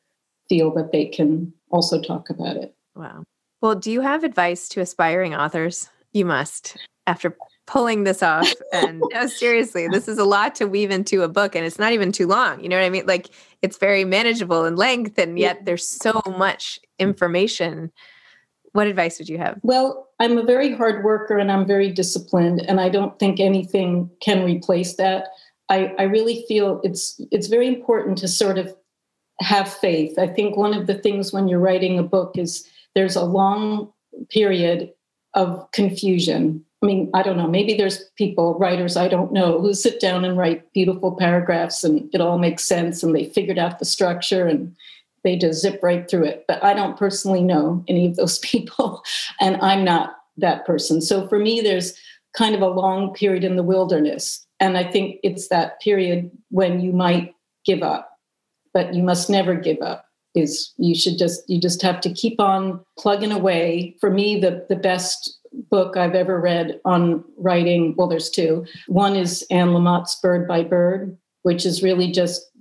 feel 0.50 0.74
that 0.76 0.92
they 0.92 1.06
can 1.06 1.54
also 1.72 2.02
talk 2.02 2.30
about 2.30 2.58
it. 2.58 2.76
Wow. 2.96 3.24
Well, 3.62 3.76
do 3.76 3.92
you 3.92 4.02
have 4.02 4.24
advice 4.24 4.70
to 4.70 4.82
aspiring 4.82 5.36
authors? 5.36 5.90
You 6.14 6.26
must 6.26 6.78
after 7.06 7.36
pulling 7.66 8.04
this 8.04 8.22
off. 8.22 8.52
And 8.74 9.02
no, 9.14 9.28
seriously, 9.28 9.88
this 9.88 10.08
is 10.08 10.18
a 10.18 10.26
lot 10.26 10.54
to 10.56 10.66
weave 10.66 10.92
into 10.92 11.24
a 11.24 11.30
book, 11.30 11.56
and 11.56 11.66
it's 11.66 11.80
not 11.80 11.94
even 11.94 12.12
too 12.12 12.28
long. 12.28 12.62
You 12.62 12.70
know 12.70 12.78
what 12.78 12.86
I 12.86 12.90
mean? 12.90 13.06
Like 13.06 13.30
it's 13.62 13.78
very 13.78 14.04
manageable 14.04 14.66
in 14.66 14.76
length, 14.76 15.18
and 15.18 15.40
yet 15.40 15.66
there's 15.66 15.88
so 15.88 16.22
much 16.38 16.80
information 17.00 17.92
what 18.78 18.86
advice 18.86 19.18
would 19.18 19.28
you 19.28 19.40
have? 19.40 19.58
Well, 19.64 20.08
I'm 20.20 20.38
a 20.38 20.44
very 20.44 20.72
hard 20.72 21.04
worker 21.04 21.40
and 21.40 21.52
I'm 21.52 21.66
very 21.66 21.92
disciplined, 21.92 22.62
and 22.70 22.80
I 22.80 22.90
don't 22.90 23.18
think 23.18 23.40
anything 23.40 24.08
can 24.22 24.44
replace 24.44 24.98
that. 24.98 25.30
I, 25.68 25.96
I 25.98 26.04
really 26.04 26.46
feel 26.48 26.80
it's 26.84 27.20
it's 27.32 27.48
very 27.48 27.68
important 27.68 28.20
to 28.20 28.28
sort 28.28 28.60
of 28.60 28.76
have 29.40 29.74
faith. 29.74 30.20
I 30.20 30.28
think 30.28 30.58
one 30.58 30.76
of 30.76 30.86
the 30.86 30.94
things 30.94 31.34
when 31.34 31.48
you're 31.48 31.60
writing 31.60 31.98
a 31.98 32.04
book 32.04 32.38
is 32.38 32.68
there's 32.94 33.16
a 33.16 33.24
long 33.24 33.92
period 34.30 34.94
of 35.34 35.68
confusion. 35.72 36.64
I 36.84 36.86
mean, 36.86 37.10
I 37.16 37.24
don't 37.24 37.38
know, 37.38 37.48
maybe 37.48 37.74
there's 37.74 38.04
people, 38.16 38.60
writers 38.60 38.96
I 38.96 39.08
don't 39.08 39.34
know, 39.34 39.60
who 39.60 39.74
sit 39.74 40.00
down 40.00 40.24
and 40.24 40.38
write 40.38 40.72
beautiful 40.74 41.16
paragraphs 41.16 41.84
and 41.84 42.08
it 42.14 42.22
all 42.22 42.38
makes 42.38 42.64
sense 42.64 43.02
and 43.02 43.16
they 43.16 43.26
figured 43.26 43.58
out 43.58 43.80
the 43.80 43.86
structure 43.86 44.46
and 44.46 44.76
they 45.28 45.36
just 45.36 45.60
zip 45.60 45.82
right 45.84 46.10
through 46.10 46.24
it. 46.24 46.46
But 46.48 46.64
I 46.64 46.74
don't 46.74 46.98
personally 46.98 47.44
know 47.44 47.84
any 47.90 48.08
of 48.08 48.16
those 48.16 48.40
people, 48.52 49.04
and 49.42 49.58
I'm 49.58 49.84
not 49.84 50.16
that 50.38 50.66
person. 50.66 51.02
So 51.02 51.28
for 51.28 51.38
me, 51.38 51.60
there's 51.60 51.94
kind 52.36 52.56
of 52.56 52.62
a 52.62 52.68
long 52.68 53.14
period 53.14 53.44
in 53.44 53.58
the 53.58 53.64
wilderness. 53.64 54.46
And 54.60 54.78
I 54.78 54.90
think 54.90 55.20
it's 55.24 55.50
that 55.50 55.82
period 55.82 56.32
when 56.50 56.80
you 56.80 56.94
might 56.94 57.36
give 57.66 57.84
up, 57.84 58.10
but 58.74 58.94
you 58.94 59.04
must 59.04 59.30
never 59.30 59.56
give 59.56 59.82
up. 59.82 60.06
Is 60.34 60.72
you 60.78 60.94
should 60.94 61.18
just 61.18 61.42
you 61.50 61.60
just 61.60 61.82
have 61.82 62.00
to 62.02 62.14
keep 62.14 62.40
on 62.40 62.80
plugging 62.98 63.32
away. 63.32 63.96
For 64.00 64.12
me, 64.12 64.40
the 64.40 64.66
the 64.70 64.76
best 64.76 65.40
book 65.72 65.98
I've 65.98 66.14
ever 66.14 66.40
read 66.40 66.80
on 66.86 67.24
writing, 67.38 67.96
well, 67.98 68.08
there's 68.08 68.30
two. 68.30 68.66
One 68.88 69.16
is 69.16 69.46
Anne 69.50 69.70
Lamott's 69.70 70.16
Bird 70.22 70.48
by 70.48 70.64
Bird, 70.64 71.18
which 71.42 71.66
is 71.66 71.82
really 71.82 72.12
just 72.12 72.52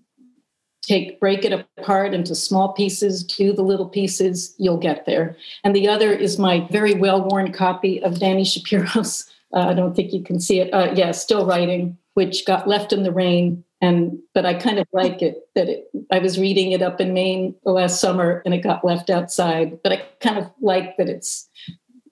take 0.86 1.18
break 1.20 1.44
it 1.44 1.52
apart 1.78 2.14
into 2.14 2.34
small 2.34 2.72
pieces 2.72 3.24
do 3.24 3.52
the 3.52 3.62
little 3.62 3.88
pieces 3.88 4.54
you'll 4.58 4.78
get 4.78 5.04
there. 5.06 5.36
And 5.64 5.74
the 5.74 5.88
other 5.88 6.12
is 6.12 6.38
my 6.38 6.66
very 6.70 6.94
well 6.94 7.22
worn 7.22 7.52
copy 7.52 8.02
of 8.02 8.14
dani 8.14 8.46
shapiro's 8.46 9.28
uh, 9.54 9.68
i 9.68 9.74
don't 9.74 9.94
think 9.94 10.12
you 10.12 10.22
can 10.22 10.40
see 10.40 10.60
it 10.60 10.72
uh, 10.72 10.92
yeah 10.94 11.12
still 11.12 11.46
writing 11.46 11.96
which 12.14 12.46
got 12.46 12.66
left 12.66 12.94
in 12.94 13.02
the 13.02 13.12
rain. 13.12 13.62
And 13.82 14.18
but 14.32 14.46
i 14.46 14.54
kind 14.54 14.78
of 14.78 14.86
like 14.92 15.20
it 15.20 15.48
that 15.54 15.68
it 15.68 15.90
i 16.10 16.18
was 16.18 16.38
reading 16.38 16.72
it 16.72 16.82
up 16.82 17.00
in 17.00 17.12
maine 17.12 17.54
last 17.64 18.00
summer 18.00 18.42
and 18.44 18.54
it 18.54 18.62
got 18.62 18.84
left 18.84 19.10
outside. 19.10 19.78
But 19.82 19.92
i 19.92 20.02
kind 20.20 20.38
of 20.38 20.50
like 20.60 20.96
that 20.96 21.08
it's 21.08 21.48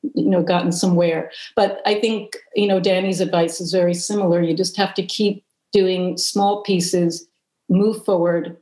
you 0.02 0.28
know 0.28 0.42
gotten 0.42 0.72
somewhere. 0.72 1.30
But 1.56 1.80
i 1.86 1.94
think 1.98 2.36
you 2.54 2.66
know 2.66 2.80
dani's 2.80 3.20
advice 3.20 3.60
is 3.60 3.72
very 3.72 3.94
similar. 3.94 4.42
You 4.42 4.54
just 4.54 4.76
have 4.76 4.94
to 4.94 5.02
keep 5.02 5.44
doing 5.72 6.18
small 6.18 6.62
pieces 6.62 7.26
move 7.68 8.04
forward 8.04 8.56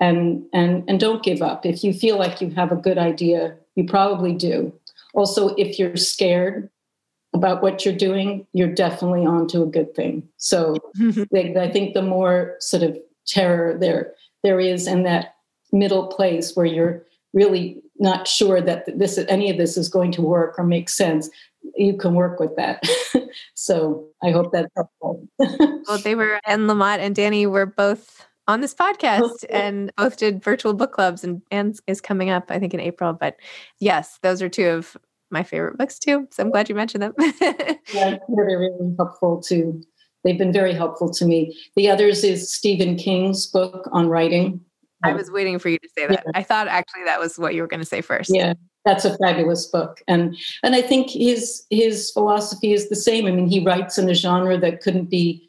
and 0.00 0.44
and 0.52 0.84
and 0.88 1.00
don't 1.00 1.22
give 1.22 1.42
up. 1.42 1.66
If 1.66 1.82
you 1.82 1.92
feel 1.92 2.18
like 2.18 2.40
you 2.40 2.50
have 2.50 2.72
a 2.72 2.76
good 2.76 2.98
idea 2.98 3.56
you 3.74 3.84
probably 3.84 4.34
do. 4.34 4.72
Also 5.14 5.54
if 5.56 5.78
you're 5.78 5.96
scared 5.96 6.68
about 7.34 7.62
what 7.62 7.84
you're 7.84 7.94
doing 7.94 8.46
you're 8.52 8.72
definitely 8.72 9.24
onto 9.26 9.62
a 9.62 9.66
good 9.66 9.94
thing. 9.94 10.28
So 10.36 10.76
i 11.00 11.70
think 11.72 11.94
the 11.94 12.02
more 12.02 12.56
sort 12.60 12.82
of 12.82 12.98
terror 13.26 13.76
there 13.78 14.14
there 14.42 14.60
is 14.60 14.86
in 14.86 15.02
that 15.02 15.34
middle 15.72 16.06
place 16.06 16.56
where 16.56 16.66
you're 16.66 17.04
really 17.34 17.82
not 17.98 18.26
sure 18.26 18.60
that 18.60 18.86
this 18.98 19.18
any 19.28 19.50
of 19.50 19.58
this 19.58 19.76
is 19.76 19.88
going 19.88 20.12
to 20.12 20.22
work 20.22 20.58
or 20.58 20.64
make 20.64 20.88
sense 20.88 21.28
you 21.76 21.96
can 21.96 22.14
work 22.14 22.40
with 22.40 22.54
that. 22.56 22.82
So 23.54 24.06
i 24.22 24.30
hope 24.30 24.52
that's 24.52 24.72
helpful. 24.74 25.28
Well 25.38 25.98
they 25.98 26.14
were 26.14 26.40
and 26.46 26.66
lamont 26.66 27.02
and 27.02 27.14
dani 27.14 27.46
were 27.46 27.66
both 27.66 28.26
on 28.48 28.62
this 28.62 28.74
podcast 28.74 29.44
and 29.50 29.92
both 29.96 30.16
did 30.16 30.42
virtual 30.42 30.74
book 30.74 30.92
clubs 30.92 31.22
and 31.22 31.42
and 31.50 31.78
is 31.86 32.00
coming 32.00 32.30
up 32.30 32.50
I 32.50 32.58
think 32.58 32.74
in 32.74 32.80
April 32.80 33.12
but 33.12 33.36
yes 33.78 34.18
those 34.22 34.42
are 34.42 34.48
two 34.48 34.68
of 34.68 34.96
my 35.30 35.42
favorite 35.42 35.78
books 35.78 35.98
too 35.98 36.26
so 36.32 36.42
I'm 36.42 36.50
glad 36.50 36.68
you 36.68 36.74
mentioned 36.74 37.02
them. 37.02 37.14
Yeah 37.92 38.16
they're 38.28 38.58
really 38.58 38.94
helpful 38.98 39.40
too. 39.40 39.82
They've 40.24 40.38
been 40.38 40.52
very 40.52 40.74
helpful 40.74 41.12
to 41.12 41.24
me. 41.24 41.56
The 41.76 41.88
others 41.88 42.24
is 42.24 42.52
Stephen 42.52 42.96
King's 42.96 43.46
book 43.46 43.88
on 43.92 44.08
writing. 44.08 44.60
I 45.04 45.12
was 45.12 45.30
waiting 45.30 45.60
for 45.60 45.68
you 45.68 45.78
to 45.78 45.88
say 45.96 46.08
that. 46.08 46.24
Yeah. 46.26 46.32
I 46.34 46.42
thought 46.42 46.66
actually 46.66 47.04
that 47.04 47.20
was 47.20 47.38
what 47.38 47.54
you 47.54 47.62
were 47.62 47.68
going 47.68 47.80
to 47.80 47.86
say 47.86 48.00
first. 48.00 48.34
Yeah 48.34 48.54
that's 48.84 49.04
a 49.04 49.18
fabulous 49.18 49.66
book 49.66 50.00
and 50.08 50.36
and 50.62 50.74
I 50.74 50.80
think 50.80 51.10
his 51.10 51.64
his 51.68 52.10
philosophy 52.10 52.72
is 52.72 52.88
the 52.88 52.96
same. 52.96 53.26
I 53.26 53.32
mean 53.32 53.46
he 53.46 53.62
writes 53.62 53.98
in 53.98 54.08
a 54.08 54.14
genre 54.14 54.56
that 54.58 54.80
couldn't 54.80 55.10
be 55.10 55.47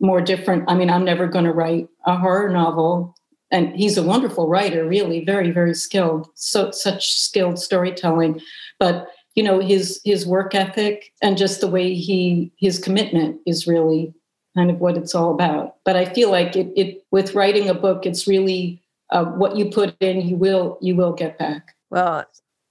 more 0.00 0.20
different. 0.20 0.64
I 0.68 0.74
mean, 0.74 0.90
I'm 0.90 1.04
never 1.04 1.26
going 1.26 1.44
to 1.44 1.52
write 1.52 1.88
a 2.06 2.16
horror 2.16 2.48
novel. 2.48 3.14
And 3.50 3.74
he's 3.76 3.96
a 3.96 4.02
wonderful 4.02 4.48
writer, 4.48 4.86
really, 4.86 5.24
very, 5.24 5.50
very 5.50 5.74
skilled. 5.74 6.28
So 6.34 6.70
such 6.72 7.12
skilled 7.12 7.58
storytelling. 7.58 8.40
But 8.80 9.06
you 9.34 9.42
know, 9.42 9.60
his 9.60 10.00
his 10.04 10.26
work 10.26 10.54
ethic 10.54 11.12
and 11.22 11.36
just 11.36 11.60
the 11.60 11.68
way 11.68 11.94
he 11.94 12.52
his 12.58 12.78
commitment 12.78 13.40
is 13.46 13.66
really 13.66 14.14
kind 14.56 14.70
of 14.70 14.78
what 14.80 14.96
it's 14.96 15.14
all 15.14 15.34
about. 15.34 15.76
But 15.84 15.96
I 15.96 16.04
feel 16.04 16.30
like 16.30 16.56
it, 16.56 16.72
it 16.76 17.02
with 17.10 17.34
writing 17.34 17.68
a 17.68 17.74
book, 17.74 18.06
it's 18.06 18.26
really 18.26 18.80
uh, 19.10 19.24
what 19.24 19.56
you 19.56 19.70
put 19.70 19.96
in, 20.00 20.20
you 20.26 20.36
will 20.36 20.78
you 20.80 20.94
will 20.94 21.12
get 21.12 21.38
back. 21.38 21.74
Well, 21.90 22.24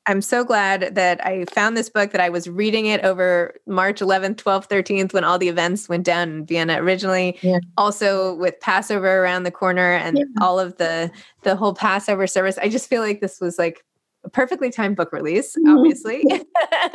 I'm 0.06 0.22
so 0.22 0.44
glad 0.44 0.96
that 0.96 1.26
I 1.26 1.46
found 1.46 1.78
this 1.78 1.89
book 1.89 2.12
that 2.12 2.22
I 2.22 2.30
was 2.30 2.50
reading 2.50 2.88
it 2.88 3.04
over 3.06 3.56
March 3.66 4.02
11th, 4.02 4.36
12th, 4.36 4.68
13th 4.68 5.13
when 5.13 5.24
all 5.24 5.38
the 5.38 5.48
events 5.48 5.88
went 5.88 6.04
down 6.04 6.30
in 6.30 6.46
Vienna 6.46 6.82
originally. 6.82 7.38
Yeah. 7.42 7.60
Also 7.78 8.36
with 8.36 8.60
Passover 8.60 9.24
around 9.24 9.44
the 9.44 9.52
corner 9.52 9.94
and 9.94 10.18
yeah. 10.18 10.26
all 10.42 10.60
of 10.60 10.78
the 10.78 11.12
the 11.44 11.56
whole 11.56 11.74
Passover 11.74 12.28
service. 12.28 12.58
I 12.58 12.70
just 12.70 12.89
feel 12.89 13.02
like 13.02 13.22
this 13.22 13.39
was 13.39 13.58
like 13.58 13.86
a 14.26 14.30
perfectly 14.30 14.70
timed 14.70 14.96
book 14.96 15.12
release, 15.12 15.56
mm-hmm. 15.56 15.78
obviously, 15.78 16.24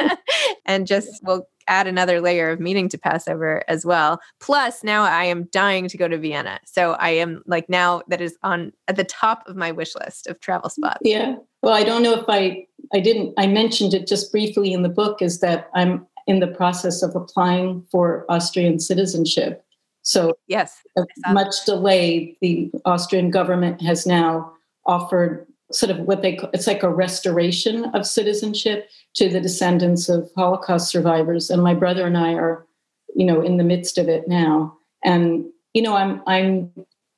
and 0.66 0.86
just 0.86 1.22
will 1.24 1.48
add 1.66 1.86
another 1.86 2.20
layer 2.20 2.50
of 2.50 2.60
meaning 2.60 2.88
to 2.88 2.98
Passover 2.98 3.62
as 3.68 3.84
well. 3.84 4.20
Plus, 4.40 4.82
now 4.82 5.04
I 5.04 5.24
am 5.24 5.44
dying 5.52 5.88
to 5.88 5.98
go 5.98 6.08
to 6.08 6.18
Vienna. 6.18 6.58
So 6.64 6.92
I 6.92 7.10
am 7.10 7.42
like 7.46 7.68
now 7.68 8.02
that 8.08 8.20
is 8.20 8.36
on 8.42 8.72
at 8.88 8.96
the 8.96 9.04
top 9.04 9.46
of 9.46 9.56
my 9.56 9.70
wish 9.70 9.94
list 9.94 10.26
of 10.26 10.40
travel 10.40 10.70
spots. 10.70 11.00
Yeah. 11.02 11.36
Well, 11.62 11.74
I 11.74 11.84
don't 11.84 12.02
know 12.02 12.14
if 12.14 12.24
I 12.28 12.66
I 12.94 13.00
didn't 13.00 13.34
I 13.36 13.46
mentioned 13.46 13.94
it 13.94 14.06
just 14.06 14.30
briefly 14.32 14.72
in 14.72 14.82
the 14.82 14.88
book 14.88 15.20
is 15.22 15.40
that 15.40 15.70
I'm 15.74 16.06
in 16.26 16.40
the 16.40 16.46
process 16.46 17.02
of 17.02 17.16
applying 17.16 17.82
for 17.90 18.24
Austrian 18.28 18.78
citizenship. 18.78 19.64
So 20.02 20.38
yes, 20.46 20.78
much 21.28 21.54
delayed, 21.66 22.36
the 22.40 22.70
Austrian 22.84 23.30
government 23.30 23.82
has 23.82 24.06
now 24.06 24.52
offered 24.86 25.46
sort 25.70 25.90
of 25.90 25.98
what 26.06 26.22
they 26.22 26.36
call 26.36 26.50
it's 26.54 26.66
like 26.66 26.82
a 26.82 26.88
restoration 26.88 27.86
of 27.86 28.06
citizenship 28.06 28.88
to 29.14 29.28
the 29.28 29.40
descendants 29.40 30.08
of 30.08 30.30
Holocaust 30.34 30.88
survivors. 30.90 31.50
And 31.50 31.62
my 31.62 31.74
brother 31.74 32.06
and 32.06 32.16
I 32.16 32.34
are, 32.34 32.66
you 33.14 33.26
know, 33.26 33.42
in 33.42 33.56
the 33.56 33.64
midst 33.64 33.98
of 33.98 34.08
it 34.08 34.28
now. 34.28 34.76
And 35.04 35.44
you 35.74 35.82
know, 35.82 35.94
I'm 35.94 36.22
I'm 36.26 36.70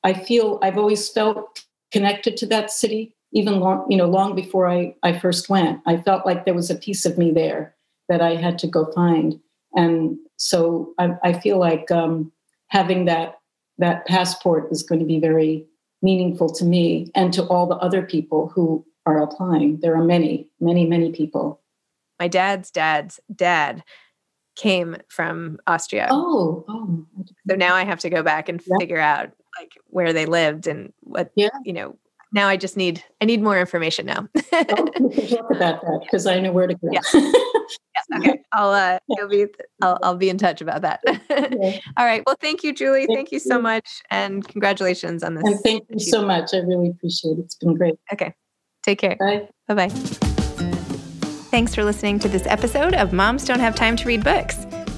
I 0.03 0.13
feel 0.13 0.59
I've 0.61 0.77
always 0.77 1.07
felt 1.09 1.63
connected 1.91 2.37
to 2.37 2.45
that 2.47 2.71
city, 2.71 3.15
even 3.33 3.59
long, 3.59 3.85
you 3.89 3.97
know, 3.97 4.07
long 4.07 4.35
before 4.35 4.67
I, 4.67 4.95
I 5.03 5.17
first 5.17 5.49
went. 5.49 5.81
I 5.85 5.97
felt 5.97 6.25
like 6.25 6.45
there 6.45 6.53
was 6.53 6.69
a 6.69 6.75
piece 6.75 7.05
of 7.05 7.17
me 7.17 7.31
there 7.31 7.75
that 8.09 8.21
I 8.21 8.35
had 8.35 8.59
to 8.59 8.67
go 8.67 8.91
find. 8.91 9.39
And 9.73 10.17
so 10.37 10.93
I, 10.97 11.15
I 11.23 11.33
feel 11.33 11.57
like 11.57 11.89
um, 11.91 12.31
having 12.67 13.05
that 13.05 13.37
that 13.77 14.05
passport 14.05 14.71
is 14.71 14.83
going 14.83 14.99
to 14.99 15.05
be 15.05 15.19
very 15.19 15.65
meaningful 16.01 16.49
to 16.49 16.65
me 16.65 17.11
and 17.15 17.33
to 17.33 17.43
all 17.45 17.65
the 17.65 17.77
other 17.77 18.03
people 18.03 18.49
who 18.53 18.85
are 19.05 19.21
applying. 19.21 19.79
There 19.79 19.95
are 19.95 20.03
many, 20.03 20.47
many, 20.59 20.85
many 20.85 21.11
people. 21.11 21.61
My 22.19 22.27
dad's 22.27 22.69
dad's 22.69 23.19
dad 23.35 23.83
came 24.55 24.97
from 25.09 25.57
Austria. 25.65 26.07
Oh, 26.11 26.63
oh. 26.67 27.07
So 27.49 27.55
now 27.55 27.73
I 27.73 27.83
have 27.83 27.99
to 27.99 28.09
go 28.09 28.21
back 28.21 28.49
and 28.49 28.61
yeah. 28.65 28.77
figure 28.79 28.99
out 28.99 29.31
like 29.59 29.71
where 29.87 30.13
they 30.13 30.25
lived 30.25 30.67
and 30.67 30.93
what 31.01 31.31
yeah. 31.35 31.49
you 31.63 31.73
know. 31.73 31.97
Now 32.33 32.47
I 32.47 32.57
just 32.57 32.77
need 32.77 33.03
I 33.19 33.25
need 33.25 33.41
more 33.41 33.59
information 33.59 34.05
now. 34.05 34.27
oh, 34.53 34.87
we 34.99 35.15
can 35.15 35.27
talk 35.27 35.51
about 35.51 35.81
that 35.81 35.99
because 36.03 36.25
I 36.25 36.39
know 36.39 36.51
where 36.51 36.67
to 36.67 36.75
go. 36.75 36.89
Yeah. 36.91 37.01
yeah. 37.13 38.17
Okay. 38.19 38.41
I'll 38.53 38.71
uh 38.71 38.99
you'll 39.09 39.27
be 39.27 39.47
I'll 39.81 39.99
I'll 40.01 40.15
be 40.15 40.29
in 40.29 40.37
touch 40.37 40.61
about 40.61 40.81
that. 40.81 41.01
All 41.97 42.05
right. 42.05 42.23
Well, 42.25 42.37
thank 42.39 42.63
you, 42.63 42.73
Julie. 42.73 43.05
Thank, 43.05 43.17
thank 43.17 43.31
you 43.31 43.39
so 43.39 43.61
much. 43.61 44.01
And 44.09 44.47
congratulations 44.47 45.23
on 45.23 45.35
this. 45.35 45.43
And 45.45 45.59
thank 45.61 45.83
you 45.89 45.99
so 45.99 46.25
much. 46.25 46.53
I 46.53 46.57
really 46.57 46.89
appreciate 46.89 47.37
it. 47.37 47.45
It's 47.45 47.55
been 47.55 47.75
great. 47.75 47.95
Okay. 48.13 48.33
Take 48.83 48.99
care. 48.99 49.17
Bye. 49.17 49.47
Bye 49.67 49.87
bye. 49.87 49.89
Thanks 51.51 51.75
for 51.75 51.83
listening 51.83 52.17
to 52.19 52.29
this 52.29 52.47
episode 52.47 52.93
of 52.93 53.11
Moms 53.11 53.43
Don't 53.43 53.59
Have 53.59 53.75
Time 53.75 53.97
to 53.97 54.07
Read 54.07 54.23
Books. 54.23 54.65